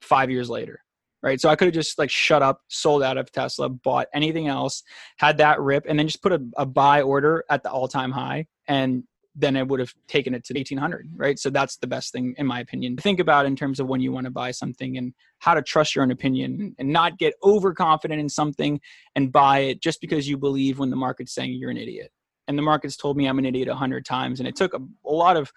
[0.00, 0.80] five years later.
[1.22, 1.40] Right.
[1.40, 4.82] So I could have just like shut up, sold out of Tesla, bought anything else,
[5.16, 8.10] had that rip, and then just put a, a buy order at the all time
[8.10, 8.46] high.
[8.68, 9.04] And
[9.34, 11.08] then it would have taken it to 1800.
[11.16, 11.38] Right.
[11.38, 12.98] So that's the best thing, in my opinion.
[12.98, 15.94] Think about in terms of when you want to buy something and how to trust
[15.94, 18.78] your own opinion and not get overconfident in something
[19.16, 22.12] and buy it just because you believe when the market's saying you're an idiot
[22.48, 24.40] and the market's told me I'm an idiot a hundred times.
[24.40, 25.52] And it took a, a lot of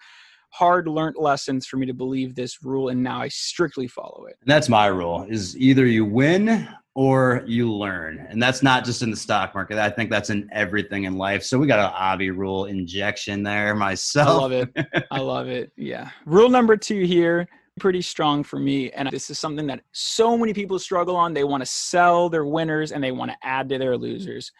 [0.50, 4.36] hard learned lessons for me to believe this rule and now I strictly follow it.
[4.40, 8.26] And that's my rule is either you win or you learn.
[8.28, 9.78] And that's not just in the stock market.
[9.78, 11.44] I think that's in everything in life.
[11.44, 14.28] So we got an Avi rule injection there myself.
[14.28, 15.04] I love it.
[15.10, 15.70] I love it.
[15.76, 16.10] Yeah.
[16.24, 20.52] Rule number 2 here pretty strong for me and this is something that so many
[20.52, 21.32] people struggle on.
[21.32, 24.50] They want to sell their winners and they want to add to their losers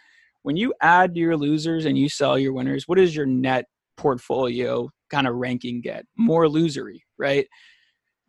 [0.43, 3.66] when you add your losers and you sell your winners, what does your net
[3.97, 6.05] portfolio kind of ranking get?
[6.16, 7.47] More losery, right?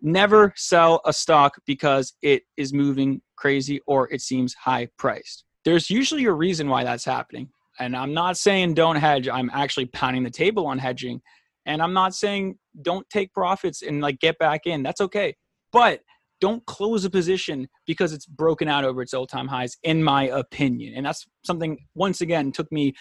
[0.02, 5.44] Never sell a stock because it is moving crazy or it seems high priced.
[5.66, 7.50] There's usually a reason why that's happening.
[7.80, 11.22] And I'm not saying don't hedge, I'm actually pounding the table on hedging.
[11.66, 14.84] And I'm not saying don't take profits and like get back in.
[14.84, 15.36] That's okay.
[15.72, 16.02] But
[16.42, 20.94] don't close a position because it's broken out over its all-time highs in my opinion
[20.96, 22.94] and that's something once again took me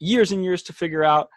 [0.00, 1.28] years and years to figure out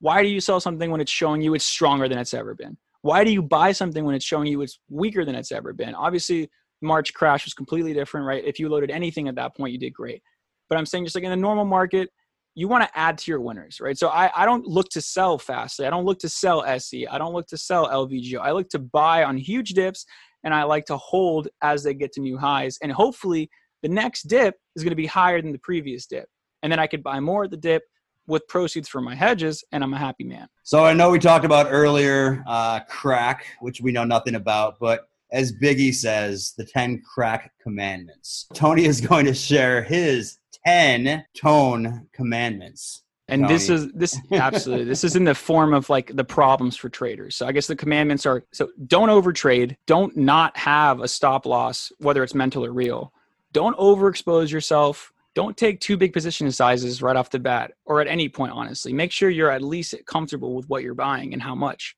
[0.00, 2.76] why do you sell something when it's showing you it's stronger than it's ever been
[3.02, 5.94] why do you buy something when it's showing you it's weaker than it's ever been
[5.94, 6.48] obviously
[6.80, 9.92] march crash was completely different right if you loaded anything at that point you did
[9.92, 10.22] great
[10.68, 12.08] but i'm saying just like in the normal market
[12.54, 13.98] you want to add to your winners, right?
[13.98, 15.86] So I, I don't look to sell Fastly.
[15.86, 17.06] I don't look to sell SE.
[17.06, 18.38] I don't look to sell LVGO.
[18.38, 20.06] I look to buy on huge dips
[20.44, 22.78] and I like to hold as they get to new highs.
[22.82, 23.50] And hopefully,
[23.82, 26.28] the next dip is going to be higher than the previous dip.
[26.62, 27.82] And then I could buy more at the dip
[28.26, 30.48] with proceeds from my hedges, and I'm a happy man.
[30.62, 35.08] So I know we talked about earlier uh, crack, which we know nothing about, but
[35.30, 38.46] as Biggie says, the 10 crack commandments.
[38.54, 45.04] Tony is going to share his 10 tone commandments and this is this absolutely this
[45.04, 47.36] is in the form of like the problems for traders.
[47.36, 49.76] So i guess the commandments are so don't overtrade.
[49.86, 53.12] Don't not have a stop loss whether it's mental or real.
[53.52, 55.12] Don't overexpose yourself.
[55.34, 58.92] Don't take two big position sizes right off the bat or at any point honestly.
[58.92, 61.96] Make sure you're at least comfortable with what you're buying and how much.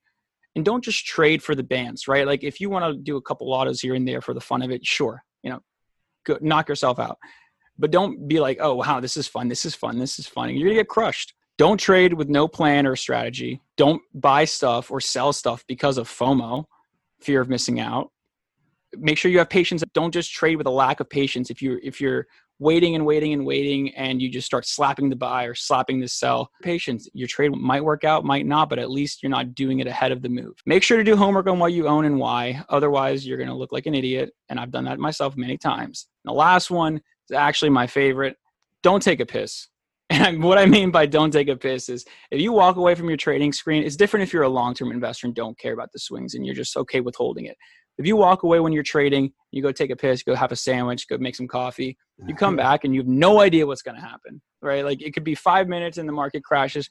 [0.55, 2.25] And don't just trade for the bands right?
[2.25, 4.61] Like if you want to do a couple autos here and there for the fun
[4.61, 5.59] of it sure you know
[6.25, 7.17] go, knock yourself out
[7.79, 10.49] but don't be like oh wow this is fun this is fun this is fun.
[10.49, 11.33] You're gonna get crushed.
[11.57, 13.61] Don't trade with no plan or strategy.
[13.77, 16.65] Don't buy stuff or sell stuff because of fomo
[17.19, 18.11] fear of missing out.
[18.95, 19.83] Make sure you have patience.
[19.93, 21.49] Don't just trade with a lack of patience.
[21.49, 22.27] If you're if you're
[22.59, 26.07] waiting and waiting and waiting and you just start slapping the buy or slapping the
[26.07, 27.07] sell patience.
[27.13, 30.11] Your trade might work out might not but at least you're not doing it ahead
[30.11, 30.55] of the move.
[30.65, 32.63] Make sure to do homework on what you own and why.
[32.69, 36.07] Otherwise you're going to look like an idiot and i've done that myself many times.
[36.25, 38.37] The last one is actually my favorite
[38.83, 39.67] don't take a piss
[40.09, 43.09] and what I mean by don't take a piss is if you walk away from
[43.09, 45.91] your trading screen, it's different if you're a long term investor and don't care about
[45.91, 47.57] the swings and you're just okay with holding it.
[47.97, 50.55] If you walk away when you're trading, you go take a piss, go have a
[50.55, 53.95] sandwich, go make some coffee, you come back and you have no idea what's going
[53.95, 54.85] to happen, right?
[54.85, 56.89] Like it could be five minutes and the market crashes.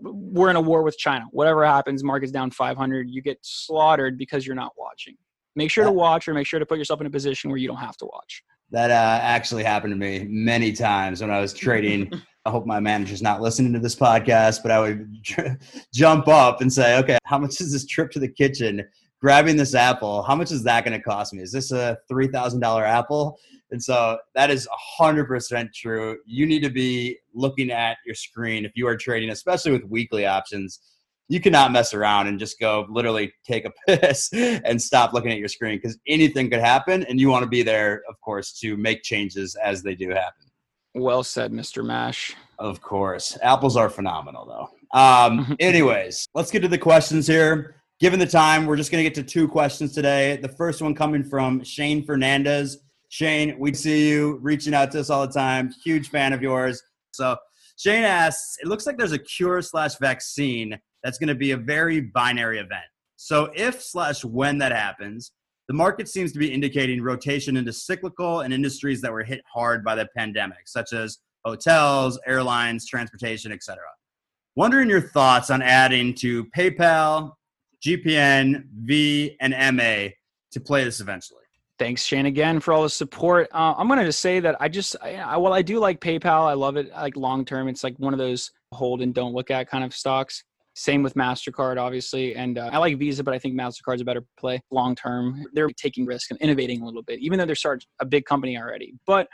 [0.00, 1.24] We're in a war with China.
[1.30, 5.14] Whatever happens, market's down 500, you get slaughtered because you're not watching.
[5.56, 7.66] Make sure to watch or make sure to put yourself in a position where you
[7.66, 8.42] don't have to watch.
[8.70, 12.12] That uh, actually happened to me many times when I was trading.
[12.44, 15.14] I hope my manager's not listening to this podcast, but I would
[15.92, 18.84] jump up and say, okay, how much is this trip to the kitchen?
[19.20, 21.42] grabbing this apple, how much is that going to cost me?
[21.42, 23.38] Is this a $3,000 apple?
[23.70, 24.68] And so that is
[25.00, 26.18] 100% true.
[26.24, 30.24] You need to be looking at your screen if you are trading, especially with weekly
[30.24, 30.80] options.
[31.28, 35.38] You cannot mess around and just go literally take a piss and stop looking at
[35.38, 37.04] your screen because anything could happen.
[37.04, 40.46] And you want to be there, of course, to make changes as they do happen.
[40.94, 41.84] Well said, Mr.
[41.84, 42.34] Mash.
[42.58, 43.36] Of course.
[43.42, 44.98] Apples are phenomenal, though.
[44.98, 47.76] Um, anyways, let's get to the questions here.
[48.00, 50.36] Given the time, we're just going to get to two questions today.
[50.36, 52.78] The first one coming from Shane Fernandez.
[53.10, 55.72] Shane, we see you reaching out to us all the time.
[55.84, 56.82] Huge fan of yours.
[57.12, 57.36] So
[57.76, 61.56] Shane asks, it looks like there's a cure slash vaccine that's going to be a
[61.56, 62.84] very binary event.
[63.16, 65.32] So if slash when that happens,
[65.68, 69.84] the market seems to be indicating rotation into cyclical and industries that were hit hard
[69.84, 73.78] by the pandemic, such as hotels, airlines, transportation, etc.
[74.56, 77.32] Wondering your thoughts on adding to PayPal,
[77.84, 80.08] GPN, V, and MA
[80.52, 81.42] to play this eventually.
[81.78, 83.48] Thanks, Shane, again for all the support.
[83.52, 86.48] Uh, I'm going to just say that I just, I, well, I do like PayPal.
[86.48, 86.90] I love it.
[86.90, 89.94] Like long term, it's like one of those hold and don't look at kind of
[89.94, 90.42] stocks.
[90.78, 92.36] Same with MasterCard, obviously.
[92.36, 95.44] And uh, I like Visa, but I think MasterCard's a better play long term.
[95.52, 98.56] They're taking risk and innovating a little bit, even though they're such a big company
[98.56, 98.94] already.
[99.04, 99.26] But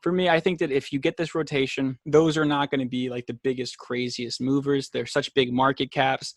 [0.00, 2.88] for me, I think that if you get this rotation, those are not going to
[2.88, 4.90] be like the biggest, craziest movers.
[4.90, 6.34] They're such big market caps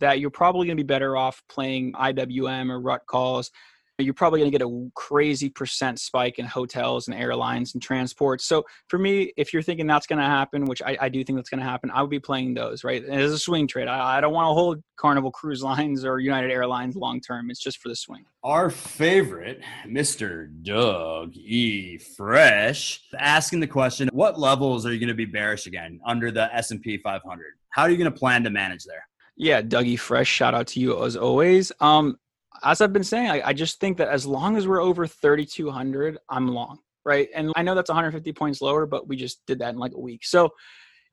[0.00, 3.52] that you're probably going to be better off playing IWM or rut calls.
[4.00, 8.40] You're probably going to get a crazy percent spike in hotels and airlines and transport.
[8.40, 11.36] So for me, if you're thinking that's going to happen, which I, I do think
[11.36, 13.04] that's going to happen, I would be playing those, right?
[13.04, 13.88] As a swing trade.
[13.88, 17.50] I, I don't want to hold Carnival Cruise Lines or United Airlines long term.
[17.50, 18.24] It's just for the swing.
[18.44, 20.48] Our favorite, Mr.
[20.62, 21.98] Doug E.
[21.98, 26.54] Fresh, asking the question, what levels are you going to be bearish again under the
[26.54, 27.46] S&P 500?
[27.70, 29.08] How are you going to plan to manage there?
[29.36, 31.72] Yeah, Dougie Fresh, shout out to you as always.
[31.80, 32.18] Um,
[32.64, 36.18] as I've been saying, I, I just think that as long as we're over 3,200,
[36.28, 37.28] I'm long, right?
[37.34, 40.00] And I know that's 150 points lower, but we just did that in like a
[40.00, 40.24] week.
[40.24, 40.50] So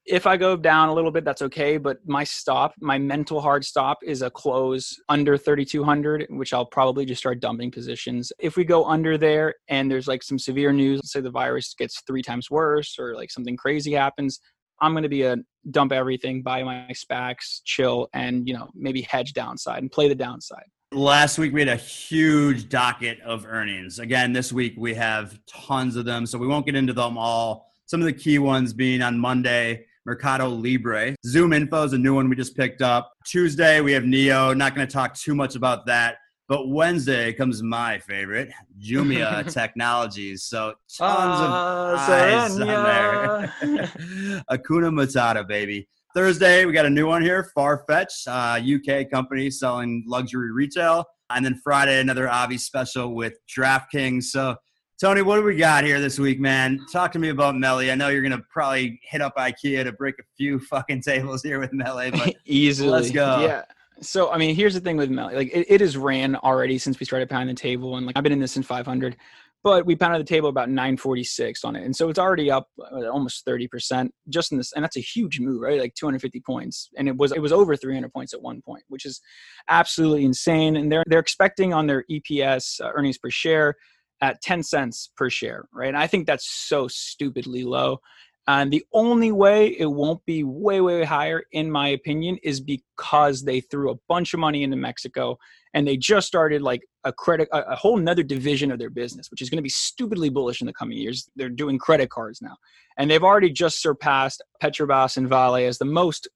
[0.06, 1.78] if I go down a little bit, that's okay.
[1.78, 7.06] But my stop, my mental hard stop is a close under 3,200, which I'll probably
[7.06, 8.32] just start dumping positions.
[8.40, 11.74] If we go under there and there's like some severe news, let's say the virus
[11.74, 14.40] gets three times worse or like something crazy happens,
[14.82, 15.38] I'm going to be a
[15.72, 20.16] dump everything, buy my SPACs, chill, and you know maybe hedge downside and play the
[20.16, 20.66] downside.
[20.96, 24.00] Last week we had a huge docket of earnings.
[24.00, 27.70] Again, this week we have tons of them, so we won't get into them all.
[27.86, 31.14] Some of the key ones being on Monday, Mercado Libre.
[31.28, 33.12] ZoomInfo is a new one we just picked up.
[33.26, 34.54] Tuesday we have Neo.
[34.54, 36.16] Not going to talk too much about that.
[36.48, 40.44] But Wednesday comes my favorite, Jumia Technologies.
[40.44, 43.54] So tons of uh, eyes on there.
[44.50, 45.90] Akuna Matata, baby.
[46.16, 51.04] Thursday, we got a new one here, Farfetch, uh, UK company selling luxury retail.
[51.30, 54.24] And then Friday, another Avi special with DraftKings.
[54.24, 54.56] So,
[54.98, 56.80] Tony, what do we got here this week, man?
[56.90, 57.92] Talk to me about Melly.
[57.92, 61.44] I know you're going to probably hit up IKEA to break a few fucking tables
[61.44, 62.92] here with Melly, but easily.
[62.92, 63.42] Let's go.
[63.42, 63.64] Yeah.
[64.00, 65.36] So I mean, here's the thing with Melly.
[65.36, 68.24] Like it, it is ran already since we started pounding the table, and like I've
[68.24, 69.18] been in this in 500,
[69.66, 73.10] but we pounded the table about 946 on it, and so it's already up uh,
[73.10, 75.82] almost 30 percent just in this, and that's a huge move, right?
[75.82, 79.06] Like 250 points, and it was it was over 300 points at one point, which
[79.06, 79.20] is
[79.68, 80.76] absolutely insane.
[80.76, 83.76] And they're they're expecting on their EPS uh, earnings per share
[84.22, 85.88] at 10 cents per share, right?
[85.88, 88.00] And I think that's so stupidly low.
[88.48, 93.44] And the only way it won't be way, way higher, in my opinion, is because
[93.44, 95.40] they threw a bunch of money into Mexico
[95.74, 99.42] and they just started like a credit, a, whole nother division of their business, which
[99.42, 101.28] is going to be stupidly bullish in the coming years.
[101.36, 102.56] They're doing credit cards now.
[102.98, 106.28] And they've already just surpassed Petrobras and Vale as the most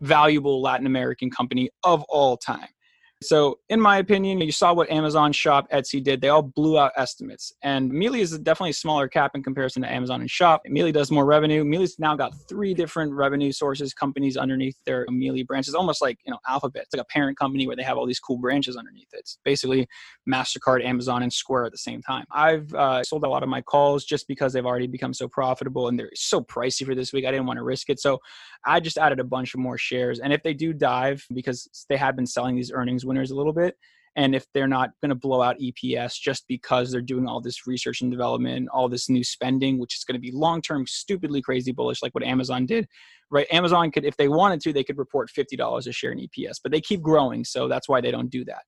[0.00, 2.68] valuable Latin American company of all time.
[3.24, 6.20] So, in my opinion, you saw what Amazon Shop, Etsy did.
[6.20, 7.52] They all blew out estimates.
[7.62, 10.62] And Mealy is definitely a smaller cap in comparison to Amazon and Shop.
[10.66, 11.64] Mealy does more revenue.
[11.64, 16.32] Mealy's now got three different revenue sources, companies underneath their Mealy branches, almost like, you
[16.32, 16.82] know, Alphabet.
[16.82, 19.20] It's like a parent company where they have all these cool branches underneath it.
[19.20, 19.88] It's basically
[20.28, 22.24] MasterCard, Amazon, and Square at the same time.
[22.32, 25.88] I've uh, sold a lot of my calls just because they've already become so profitable
[25.88, 27.24] and they're so pricey for this week.
[27.24, 28.00] I didn't want to risk it.
[28.00, 28.20] So
[28.64, 30.20] I just added a bunch of more shares.
[30.20, 33.52] And if they do dive, because they have been selling these earnings winners a little
[33.52, 33.76] bit,
[34.16, 37.66] and if they're not going to blow out EPS just because they're doing all this
[37.66, 41.40] research and development, all this new spending, which is going to be long term, stupidly
[41.40, 42.86] crazy bullish, like what Amazon did,
[43.30, 43.46] right?
[43.50, 46.72] Amazon could, if they wanted to, they could report $50 a share in EPS, but
[46.72, 47.44] they keep growing.
[47.44, 48.62] So that's why they don't do that.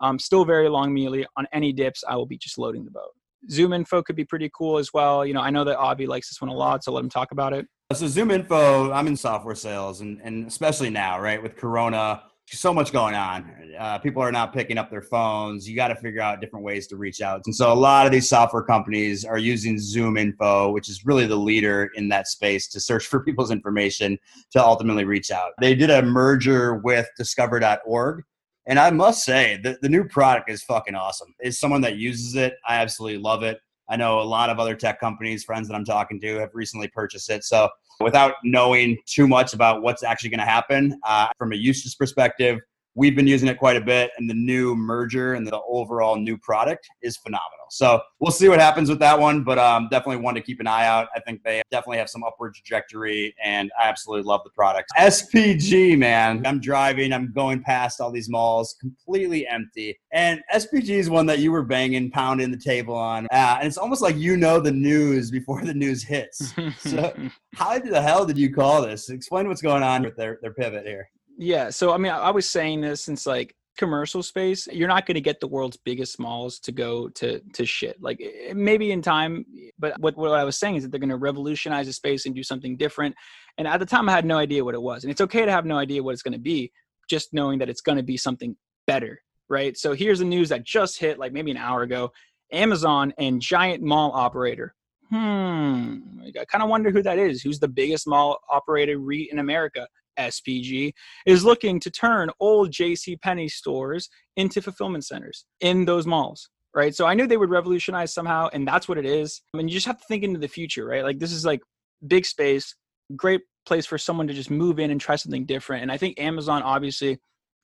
[0.00, 1.26] Um, still very long mealy.
[1.36, 3.10] On any dips, I will be just loading the boat.
[3.50, 5.26] ZoomInfo could be pretty cool as well.
[5.26, 7.32] You know, I know that Avi likes this one a lot, so let him talk
[7.32, 7.66] about it.
[7.92, 12.22] So ZoomInfo, I'm in software sales, and and especially now, right, with Corona,
[12.52, 13.72] so much going on.
[13.78, 15.68] Uh, people are not picking up their phones.
[15.68, 17.42] You got to figure out different ways to reach out.
[17.46, 21.36] And so a lot of these software companies are using ZoomInfo, which is really the
[21.36, 24.18] leader in that space to search for people's information
[24.52, 25.52] to ultimately reach out.
[25.60, 28.20] They did a merger with DiscoverOrg.
[28.66, 31.34] And I must say, the, the new product is fucking awesome.
[31.42, 33.58] As someone that uses it, I absolutely love it.
[33.88, 36.88] I know a lot of other tech companies, friends that I'm talking to, have recently
[36.88, 37.44] purchased it.
[37.44, 37.68] So,
[38.00, 42.58] without knowing too much about what's actually going to happen, uh, from a usage perspective,
[42.94, 46.38] we've been using it quite a bit, and the new merger and the overall new
[46.38, 47.66] product is phenomenal.
[47.70, 50.66] So we'll see what happens with that one, but um, definitely one to keep an
[50.66, 51.08] eye out.
[51.14, 54.90] I think they definitely have some upward trajectory, and I absolutely love the product.
[54.98, 61.10] SPG, man, I'm driving, I'm going past all these malls, completely empty, and SPG is
[61.10, 64.36] one that you were banging, pounding the table on, uh, and it's almost like you
[64.36, 66.54] know the news before the news hits.
[66.78, 67.12] so
[67.54, 69.10] how the hell did you call this?
[69.10, 71.08] Explain what's going on with their their pivot here.
[71.38, 71.70] Yeah.
[71.70, 75.20] So, I mean, I was saying this since like commercial space, you're not going to
[75.20, 78.00] get the world's biggest malls to go to to shit.
[78.00, 79.44] Like eh, maybe in time,
[79.78, 82.34] but what what I was saying is that they're going to revolutionize the space and
[82.34, 83.14] do something different.
[83.58, 85.50] And at the time, I had no idea what it was, and it's okay to
[85.50, 86.72] have no idea what it's going to be,
[87.08, 88.56] just knowing that it's going to be something
[88.86, 89.76] better, right?
[89.76, 92.12] So here's the news that just hit like maybe an hour ago:
[92.52, 94.74] Amazon and giant mall operator.
[95.10, 95.98] Hmm.
[96.26, 97.42] I kind of wonder who that is.
[97.42, 99.86] Who's the biggest mall operator REIT in America?
[100.18, 100.92] SPG,
[101.26, 103.16] is looking to turn old J.C.
[103.16, 106.48] Penney stores into fulfillment centers in those malls.
[106.74, 106.92] Right.
[106.92, 109.42] So I knew they would revolutionize somehow, and that's what it is.
[109.54, 111.04] I mean, you just have to think into the future, right?
[111.04, 111.60] Like this is like
[112.04, 112.74] big space,
[113.14, 115.82] great place for someone to just move in and try something different.
[115.82, 117.18] And I think Amazon, obviously,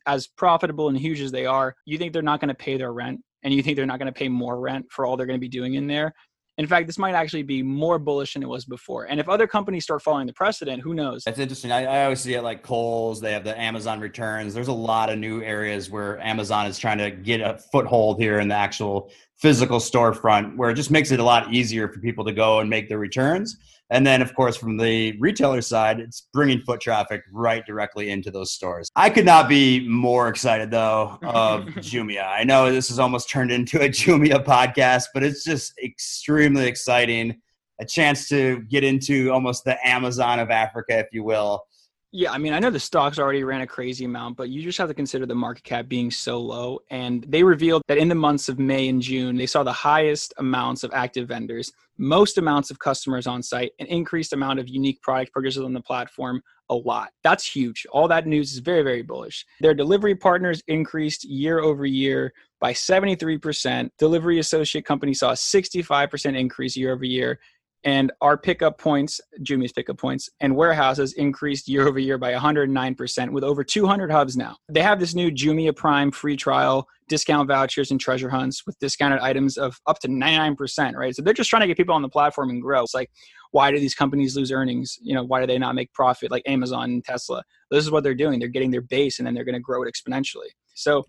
[0.06, 2.92] as profitable and huge as they are, you think they're not going to pay their
[2.92, 5.38] rent and you think they're not going to pay more rent for all they're going
[5.38, 6.12] to be doing in there.
[6.60, 9.04] In fact, this might actually be more bullish than it was before.
[9.04, 11.24] And if other companies start following the precedent, who knows?
[11.24, 11.72] That's interesting.
[11.72, 13.18] I, I, always see it like Kohl's.
[13.18, 14.52] They have the Amazon returns.
[14.52, 18.40] There's a lot of new areas where Amazon is trying to get a foothold here
[18.40, 22.26] in the actual physical storefront, where it just makes it a lot easier for people
[22.26, 23.56] to go and make their returns.
[23.90, 28.30] And then, of course, from the retailer side, it's bringing foot traffic right directly into
[28.30, 28.88] those stores.
[28.94, 32.26] I could not be more excited, though, of Jumia.
[32.28, 37.40] I know this has almost turned into a Jumia podcast, but it's just extremely exciting.
[37.80, 41.64] A chance to get into almost the Amazon of Africa, if you will.
[42.12, 44.78] Yeah, I mean, I know the stocks already ran a crazy amount, but you just
[44.78, 46.80] have to consider the market cap being so low.
[46.90, 50.34] And they revealed that in the months of May and June, they saw the highest
[50.38, 55.00] amounts of active vendors, most amounts of customers on site, an increased amount of unique
[55.02, 57.10] product purchases on the platform, a lot.
[57.22, 57.86] That's huge.
[57.92, 59.46] All that news is very, very bullish.
[59.60, 63.88] Their delivery partners increased year over year by 73%.
[63.98, 67.38] Delivery associate company saw a 65% increase year over year
[67.84, 73.30] and our pickup points, Jumia's pickup points, and warehouses increased year over year by 109%
[73.30, 74.56] with over 200 hubs now.
[74.68, 79.20] They have this new Jumia Prime free trial, discount vouchers, and treasure hunts with discounted
[79.20, 81.14] items of up to 99%, right?
[81.16, 82.82] So they're just trying to get people on the platform and grow.
[82.82, 83.10] It's like,
[83.52, 84.98] why do these companies lose earnings?
[85.00, 87.42] You know, why do they not make profit like Amazon and Tesla?
[87.70, 88.38] This is what they're doing.
[88.38, 90.50] They're getting their base and then they're going to grow it exponentially.
[90.74, 91.04] So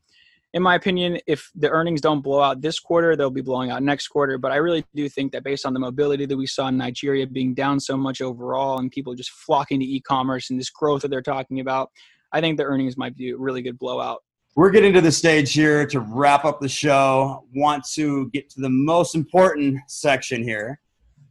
[0.54, 3.84] in my opinion, if the earnings don't blow out this quarter, they'll be blowing out
[3.84, 4.38] next quarter.
[4.38, 7.26] But I really do think that based on the mobility that we saw in Nigeria
[7.26, 11.04] being down so much overall and people just flocking to e commerce and this growth
[11.04, 11.90] that they're talking about,
[12.34, 14.22] I think the earnings might be a really good blowout
[14.56, 17.46] we're getting to the stage here to wrap up the show.
[17.56, 20.82] Want to get to the most important section here.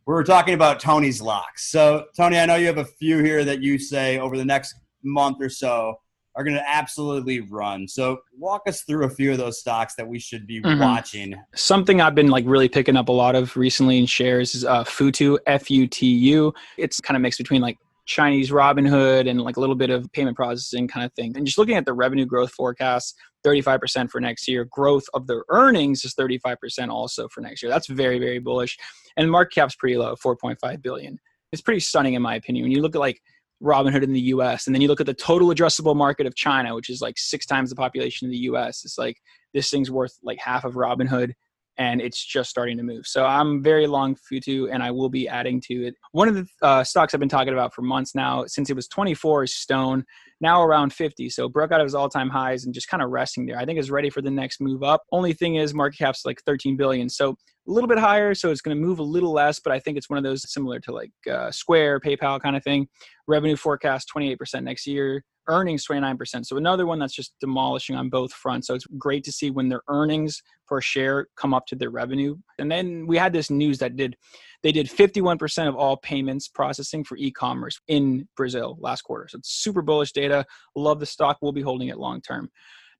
[0.06, 1.70] We're talking about Tony's locks.
[1.70, 4.74] So, Tony, I know you have a few here that you say over the next
[5.04, 6.00] month or so
[6.36, 7.88] are going to absolutely run.
[7.88, 10.80] So, walk us through a few of those stocks that we should be Mhm.
[10.80, 11.34] watching.
[11.54, 14.84] Something I've been like really picking up a lot of recently in shares is uh,
[14.84, 16.54] Futu, F U T U.
[16.78, 20.36] It's kind of mixed between like Chinese Robinhood and like a little bit of payment
[20.36, 21.36] processing kind of thing.
[21.36, 24.64] And just looking at the revenue growth forecast, 35% for next year.
[24.66, 27.70] Growth of their earnings is 35% also for next year.
[27.70, 28.76] That's very, very bullish.
[29.16, 31.18] And the market cap's pretty low, 4.5 billion.
[31.52, 32.64] It's pretty stunning in my opinion.
[32.64, 33.20] When you look at like
[33.62, 36.74] Robinhood in the US and then you look at the total addressable market of China,
[36.74, 39.16] which is like six times the population of the US, it's like
[39.54, 41.32] this thing's worth like half of Robinhood
[41.80, 43.06] and it's just starting to move.
[43.06, 45.94] So I'm very long Futu and I will be adding to it.
[46.12, 48.86] One of the uh, stocks I've been talking about for months now, since it was
[48.88, 50.04] 24, is Stone,
[50.42, 51.30] now around 50.
[51.30, 53.58] So broke out of his all time highs and just kind of resting there.
[53.58, 55.04] I think is ready for the next move up.
[55.10, 57.08] Only thing is market cap's like 13 billion.
[57.08, 57.36] So
[57.70, 58.34] a little bit higher.
[58.34, 60.50] So it's going to move a little less, but I think it's one of those
[60.52, 62.88] similar to like uh, Square, PayPal kind of thing.
[63.26, 66.46] Revenue forecast 28% next year earnings 29%.
[66.46, 68.68] So another one that's just demolishing on both fronts.
[68.68, 72.36] So it's great to see when their earnings per share come up to their revenue.
[72.58, 74.16] And then we had this news that did
[74.62, 79.26] they did 51% of all payments processing for e-commerce in Brazil last quarter.
[79.28, 80.44] So it's super bullish data.
[80.76, 81.38] Love the stock.
[81.40, 82.50] We'll be holding it long term.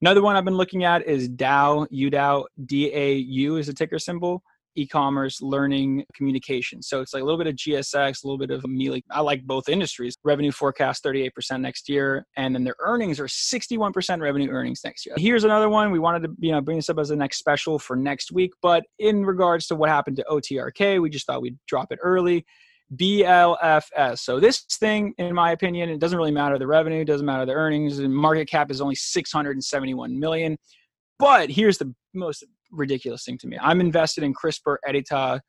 [0.01, 4.43] Another one I've been looking at is DAO, Youdao, D-A-U is a ticker symbol
[4.77, 6.83] e-commerce, learning, communication.
[6.83, 9.05] So it's like a little bit of GSX, a little bit of Mealy.
[9.11, 10.15] I like both industries.
[10.25, 15.15] Revenue forecast 38% next year, and then their earnings are 61% revenue earnings next year.
[15.19, 15.91] Here's another one.
[15.91, 18.53] We wanted to you know bring this up as a next special for next week,
[18.63, 22.45] but in regards to what happened to OTRK, we just thought we'd drop it early.
[22.97, 24.19] BLFS.
[24.19, 27.53] So this thing, in my opinion, it doesn't really matter the revenue, doesn't matter the
[27.53, 27.99] earnings.
[27.99, 30.57] The market cap is only 671 million.
[31.19, 33.59] But here's the most ridiculous thing to me.
[33.61, 35.41] I'm invested in CRISPR, Edita,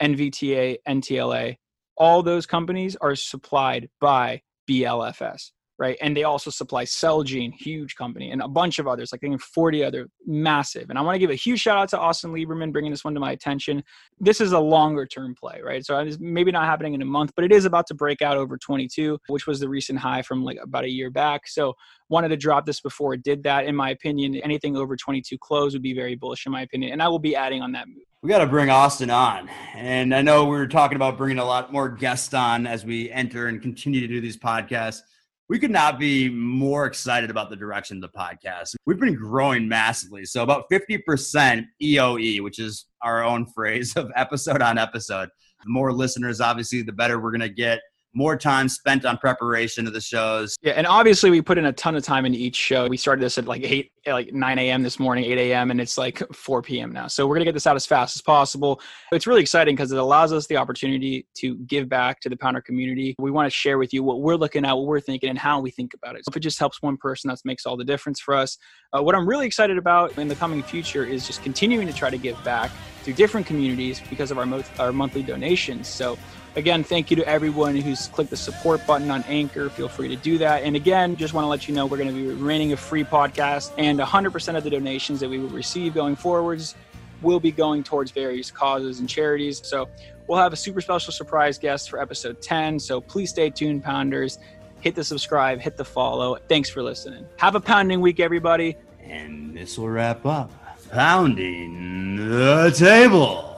[0.00, 1.56] NVTA, NTLA.
[1.96, 5.96] All those companies are supplied by BLFS, right?
[6.00, 9.40] And they also supply Celgene, huge company, and a bunch of others, like I think
[9.40, 10.90] 40 other massive.
[10.90, 13.14] And I want to give a huge shout out to Austin Lieberman bringing this one
[13.14, 13.84] to my attention.
[14.18, 15.84] This is a longer term play, right?
[15.84, 18.36] So it's maybe not happening in a month, but it is about to break out
[18.36, 21.46] over 22, which was the recent high from like about a year back.
[21.46, 21.74] So
[22.08, 23.66] wanted to drop this before it did that.
[23.66, 26.92] In my opinion, anything over 22 close would be very bullish, in my opinion.
[26.92, 28.02] And I will be adding on that move.
[28.20, 29.48] We got to bring Austin on.
[29.76, 33.12] And I know we were talking about bringing a lot more guests on as we
[33.12, 35.02] enter and continue to do these podcasts.
[35.48, 38.74] We could not be more excited about the direction of the podcast.
[38.84, 40.26] We've been growing massively.
[40.26, 45.30] So, about 50% EOE, which is our own phrase of episode on episode.
[45.64, 47.80] The more listeners, obviously, the better we're going to get
[48.14, 50.56] more time spent on preparation of the shows.
[50.62, 52.86] Yeah, and obviously we put in a ton of time into each show.
[52.88, 54.82] We started this at like eight, like nine a.m.
[54.82, 56.92] this morning, eight a.m., and it's like four p.m.
[56.92, 57.06] now.
[57.06, 58.80] So we're gonna get this out as fast as possible.
[59.12, 62.60] It's really exciting because it allows us the opportunity to give back to the Pounder
[62.60, 63.14] community.
[63.18, 65.60] We want to share with you what we're looking at, what we're thinking, and how
[65.60, 66.24] we think about it.
[66.24, 68.58] So if it just helps one person, that makes all the difference for us.
[68.92, 72.10] Uh, what I'm really excited about in the coming future is just continuing to try
[72.10, 72.70] to give back
[73.04, 75.88] to different communities because of our mo- our monthly donations.
[75.88, 76.18] So
[76.58, 79.70] Again, thank you to everyone who's clicked the support button on Anchor.
[79.70, 80.64] Feel free to do that.
[80.64, 83.04] And again, just want to let you know we're going to be remaining a free
[83.04, 86.74] podcast, and 100% of the donations that we will receive going forwards
[87.22, 89.60] will be going towards various causes and charities.
[89.66, 89.88] So
[90.26, 92.78] we'll have a super special surprise guest for episode 10.
[92.78, 94.38] So please stay tuned, Pounders.
[94.80, 96.36] Hit the subscribe, hit the follow.
[96.48, 97.26] Thanks for listening.
[97.38, 98.76] Have a pounding week, everybody.
[99.02, 100.52] And this will wrap up
[100.90, 103.57] Pounding the Table.